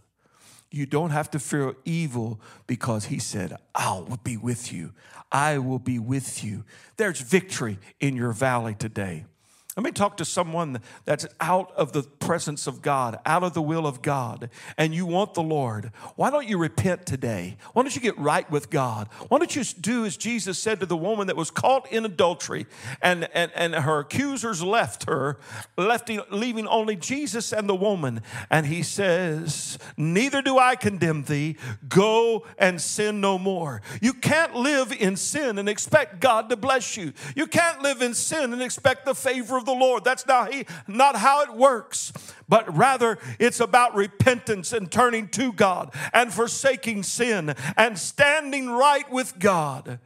you 0.71 0.87
don't 0.87 1.11
have 1.11 1.31
to 1.33 1.39
fear 1.39 1.75
evil 1.85 2.41
because 2.67 3.07
he 3.07 3.19
said, 3.19 3.57
I'll 3.75 4.19
be 4.25 4.37
with 4.39 4.73
you. 4.73 4.93
I 5.31 5.59
will 5.59 5.79
be 5.79 5.99
with 5.99 6.43
you. 6.43 6.65
There's 6.97 7.21
victory 7.21 7.79
in 8.01 8.17
your 8.17 8.33
valley 8.33 8.75
today. 8.75 9.27
Let 9.75 9.85
me 9.85 9.91
talk 9.91 10.19
to 10.19 10.27
someone 10.27 10.83
that's 11.07 11.27
out 11.41 11.73
of 11.73 11.93
the 11.93 12.03
presence 12.03 12.67
of 12.67 12.83
God, 12.83 13.19
out 13.25 13.43
of 13.43 13.55
the 13.55 13.63
will 13.63 13.87
of 13.87 14.03
God, 14.03 14.51
and 14.77 14.95
you 14.95 15.07
want 15.07 15.33
the 15.33 15.43
Lord. 15.43 15.93
Why 16.15 16.29
don't 16.29 16.47
you 16.47 16.59
repent 16.59 17.07
today? 17.07 17.57
Why 17.73 17.83
don't 17.83 17.95
you 17.95 18.03
get 18.03 18.19
right 18.19 18.49
with 18.51 18.69
God? 18.69 19.09
Why 19.29 19.39
don't 19.39 19.57
you 19.57 19.65
do 19.81 20.05
as 20.05 20.19
Jesus 20.19 20.59
said 20.59 20.81
to 20.81 20.87
the 20.87 20.97
woman 20.97 21.27
that 21.29 21.37
was 21.37 21.51
caught 21.51 21.91
in 21.91 22.05
adultery 22.05 22.67
and, 23.01 23.27
and, 23.33 23.51
and 23.55 23.75
her 23.75 24.01
accusers 24.01 24.63
left 24.63 25.05
her, 25.09 25.39
left, 25.79 26.11
leaving 26.31 26.67
only 26.67 26.95
Jesus 26.95 27.51
and 27.51 27.67
the 27.67 27.75
woman? 27.75 28.21
And 28.51 28.67
he 28.67 28.83
says, 28.83 29.79
Neither 29.97 30.43
do 30.43 30.59
I 30.59 30.77
condemn 30.77 31.23
thee. 31.23 31.57
Go 31.89 32.45
and 32.59 32.79
sin 32.79 33.23
no 33.23 33.39
more. 33.39 33.81
You 34.03 34.13
can't 34.13 34.55
live 34.55 34.93
in 34.93 35.17
sin 35.17 35.59
and 35.59 35.67
expect 35.67 36.21
God 36.21 36.51
to 36.51 36.59
bless 36.59 36.99
you. 36.99 37.15
You 37.35 37.47
can't 37.47 37.81
live 37.81 38.03
in 38.03 38.13
sin 38.13 38.53
and 38.53 38.61
expect 38.61 39.07
the 39.07 39.15
favor 39.15 39.57
of 39.57 39.62
the 39.63 39.73
Lord. 39.73 40.05
That's 40.05 40.27
not, 40.27 40.53
he, 40.53 40.67
not 40.87 41.17
how 41.17 41.43
it 41.43 41.55
works, 41.55 42.13
but 42.49 42.77
rather 42.77 43.19
it's 43.39 43.61
about 43.61 43.95
repentance 43.95 44.73
and 44.73 44.91
turning 44.91 45.29
to 45.29 45.53
God 45.53 45.95
and 46.13 46.33
forsaking 46.33 47.03
sin 47.03 47.55
and 47.77 47.99
standing 47.99 48.71
right 48.71 49.11
with 49.11 49.39
God. 49.39 49.99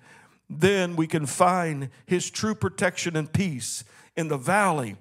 Then 0.49 0.97
we 0.97 1.07
can 1.07 1.27
find 1.27 1.91
his 2.07 2.31
true 2.31 2.55
protection 2.55 3.17
and 3.17 3.33
peace 3.33 3.85
in 4.17 4.29
the 4.29 4.39
valley 4.39 4.97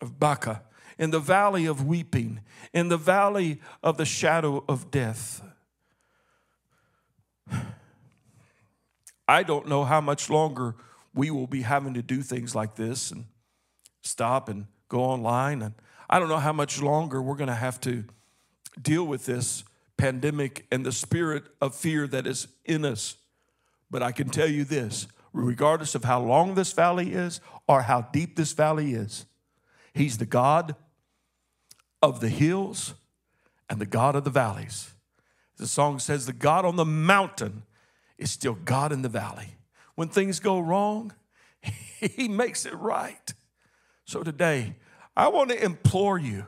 of 0.00 0.18
Baca, 0.18 0.62
in 0.98 1.10
the 1.10 1.20
valley 1.20 1.66
of 1.66 1.86
weeping, 1.86 2.40
in 2.72 2.88
the 2.88 2.96
valley 2.96 3.60
of 3.82 3.96
the 3.96 4.04
shadow 4.04 4.64
of 4.68 4.90
death. 4.90 5.42
I 9.28 9.42
don't 9.42 9.68
know 9.68 9.84
how 9.84 10.00
much 10.00 10.28
longer 10.30 10.74
we 11.14 11.30
will 11.30 11.46
be 11.46 11.62
having 11.62 11.94
to 11.94 12.02
do 12.02 12.22
things 12.22 12.54
like 12.54 12.74
this 12.74 13.10
and 13.10 13.24
stop 14.04 14.48
and 14.48 14.66
go 14.88 15.02
online. 15.02 15.62
And 15.62 15.74
I 16.08 16.18
don't 16.18 16.28
know 16.28 16.38
how 16.38 16.52
much 16.52 16.80
longer 16.80 17.20
we're 17.20 17.36
going 17.36 17.48
to 17.48 17.54
have 17.54 17.80
to 17.82 18.04
deal 18.80 19.04
with 19.04 19.26
this 19.26 19.64
pandemic 19.96 20.66
and 20.70 20.84
the 20.84 20.92
spirit 20.92 21.44
of 21.60 21.74
fear 21.74 22.06
that 22.08 22.26
is 22.26 22.48
in 22.64 22.84
us. 22.84 23.16
But 23.90 24.02
I 24.02 24.12
can 24.12 24.28
tell 24.28 24.48
you 24.48 24.64
this 24.64 25.06
regardless 25.32 25.94
of 25.94 26.04
how 26.04 26.20
long 26.20 26.54
this 26.54 26.72
valley 26.72 27.12
is 27.12 27.40
or 27.66 27.82
how 27.82 28.02
deep 28.02 28.36
this 28.36 28.52
valley 28.52 28.94
is, 28.94 29.26
He's 29.92 30.18
the 30.18 30.26
God 30.26 30.74
of 32.02 32.20
the 32.20 32.28
hills 32.28 32.94
and 33.70 33.80
the 33.80 33.86
God 33.86 34.16
of 34.16 34.24
the 34.24 34.30
valleys. 34.30 34.92
The 35.56 35.66
song 35.66 35.98
says, 35.98 36.26
The 36.26 36.32
God 36.32 36.64
on 36.64 36.76
the 36.76 36.84
mountain 36.84 37.62
is 38.18 38.30
still 38.30 38.54
God 38.54 38.92
in 38.92 39.02
the 39.02 39.08
valley. 39.08 39.56
When 39.94 40.08
things 40.08 40.40
go 40.40 40.58
wrong, 40.58 41.12
He 42.00 42.28
makes 42.28 42.66
it 42.66 42.74
right. 42.74 43.32
So 44.04 44.22
today, 44.22 44.76
I 45.16 45.28
want 45.28 45.50
to 45.50 45.62
implore 45.62 46.18
you 46.18 46.46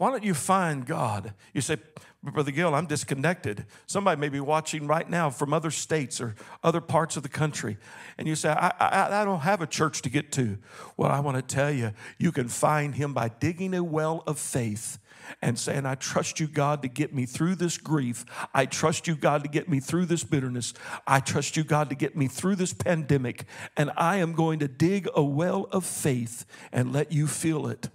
why 0.00 0.08
don't 0.08 0.24
you 0.24 0.32
find 0.32 0.86
God? 0.86 1.34
You 1.52 1.60
say, 1.60 1.76
Brother 2.22 2.50
Gill, 2.50 2.74
I'm 2.74 2.86
disconnected. 2.86 3.64
Somebody 3.86 4.20
may 4.20 4.28
be 4.28 4.40
watching 4.40 4.86
right 4.86 5.08
now 5.08 5.30
from 5.30 5.54
other 5.54 5.70
states 5.70 6.20
or 6.20 6.34
other 6.62 6.82
parts 6.82 7.16
of 7.16 7.22
the 7.22 7.30
country. 7.30 7.78
And 8.18 8.28
you 8.28 8.34
say, 8.34 8.50
I, 8.50 8.72
I, 8.78 9.22
I 9.22 9.24
don't 9.24 9.40
have 9.40 9.62
a 9.62 9.66
church 9.66 10.02
to 10.02 10.10
get 10.10 10.30
to. 10.32 10.58
Well, 10.98 11.10
I 11.10 11.20
want 11.20 11.36
to 11.36 11.54
tell 11.54 11.70
you, 11.70 11.92
you 12.18 12.30
can 12.30 12.48
find 12.48 12.94
Him 12.94 13.14
by 13.14 13.28
digging 13.28 13.72
a 13.74 13.82
well 13.82 14.22
of 14.26 14.38
faith 14.38 14.98
and 15.40 15.58
saying, 15.58 15.86
I 15.86 15.94
trust 15.94 16.40
you, 16.40 16.46
God, 16.46 16.82
to 16.82 16.88
get 16.88 17.14
me 17.14 17.24
through 17.24 17.54
this 17.54 17.78
grief. 17.78 18.26
I 18.52 18.66
trust 18.66 19.06
you, 19.06 19.14
God, 19.14 19.42
to 19.44 19.48
get 19.48 19.68
me 19.68 19.80
through 19.80 20.06
this 20.06 20.24
bitterness. 20.24 20.74
I 21.06 21.20
trust 21.20 21.56
you, 21.56 21.64
God, 21.64 21.88
to 21.88 21.94
get 21.94 22.16
me 22.16 22.28
through 22.28 22.56
this 22.56 22.74
pandemic. 22.74 23.44
And 23.78 23.90
I 23.96 24.16
am 24.16 24.34
going 24.34 24.58
to 24.58 24.68
dig 24.68 25.08
a 25.14 25.22
well 25.22 25.68
of 25.72 25.86
faith 25.86 26.44
and 26.70 26.92
let 26.92 27.12
you 27.12 27.26
feel 27.26 27.66
it. 27.66 27.88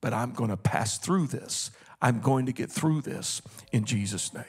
But 0.00 0.14
I'm 0.14 0.32
going 0.32 0.50
to 0.50 0.56
pass 0.56 0.96
through 0.96 1.26
this. 1.26 1.70
I'm 2.02 2.20
going 2.20 2.46
to 2.46 2.52
get 2.52 2.70
through 2.70 3.02
this 3.02 3.42
in 3.72 3.84
Jesus' 3.84 4.32
name. 4.32 4.44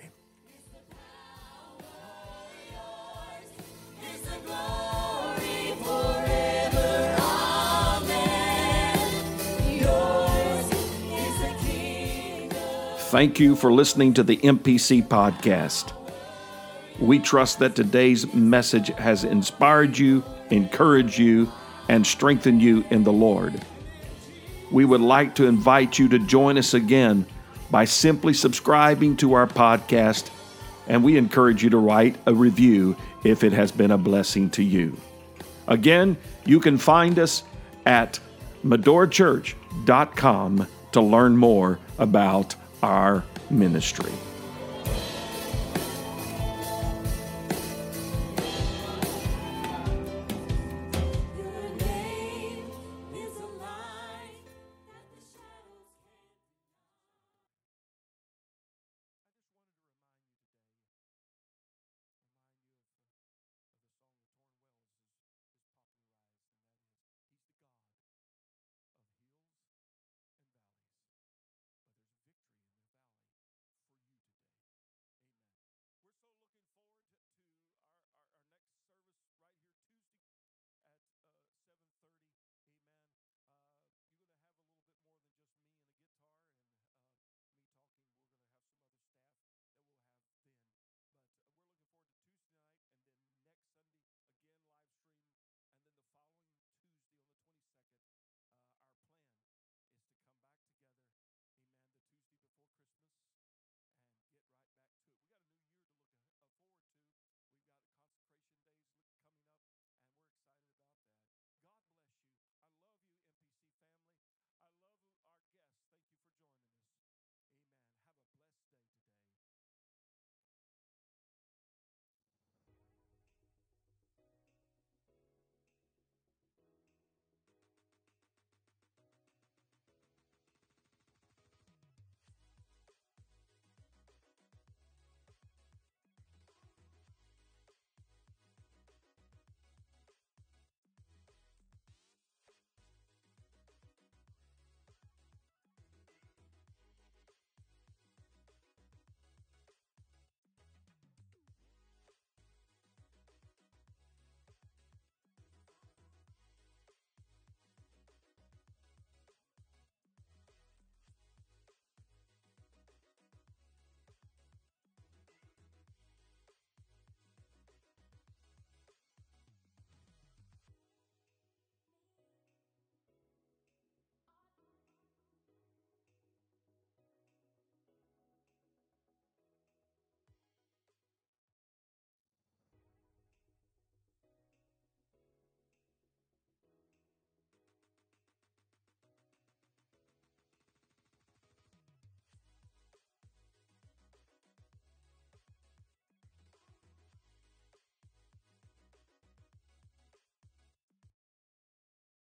Thank 13.11 13.41
you 13.41 13.57
for 13.57 13.73
listening 13.73 14.13
to 14.13 14.23
the 14.23 14.37
MPC 14.37 15.05
podcast. 15.05 15.91
We 16.97 17.19
trust 17.19 17.59
that 17.59 17.75
today's 17.75 18.33
message 18.33 18.87
has 18.87 19.25
inspired 19.25 19.97
you, 19.97 20.23
encouraged 20.49 21.19
you, 21.19 21.51
and 21.89 22.07
strengthened 22.07 22.61
you 22.61 22.85
in 22.89 23.03
the 23.03 23.11
Lord. 23.11 23.61
We 24.71 24.85
would 24.85 25.01
like 25.01 25.35
to 25.35 25.47
invite 25.47 25.99
you 25.99 26.07
to 26.07 26.19
join 26.19 26.57
us 26.57 26.73
again 26.73 27.25
by 27.71 27.85
simply 27.85 28.33
subscribing 28.33 29.15
to 29.17 29.33
our 29.33 29.47
podcast, 29.47 30.29
and 30.87 31.03
we 31.03 31.17
encourage 31.17 31.63
you 31.63 31.71
to 31.71 31.77
write 31.77 32.17
a 32.25 32.33
review 32.33 32.95
if 33.23 33.43
it 33.43 33.53
has 33.53 33.71
been 33.71 33.91
a 33.91 33.97
blessing 33.97 34.49
to 34.51 34.61
you. 34.61 34.95
Again, 35.67 36.17
you 36.45 36.59
can 36.59 36.77
find 36.77 37.17
us 37.17 37.43
at 37.85 38.19
medorachurch.com 38.65 40.67
to 40.91 41.01
learn 41.01 41.37
more 41.37 41.79
about 41.97 42.55
our 42.83 43.23
ministry. 43.49 44.11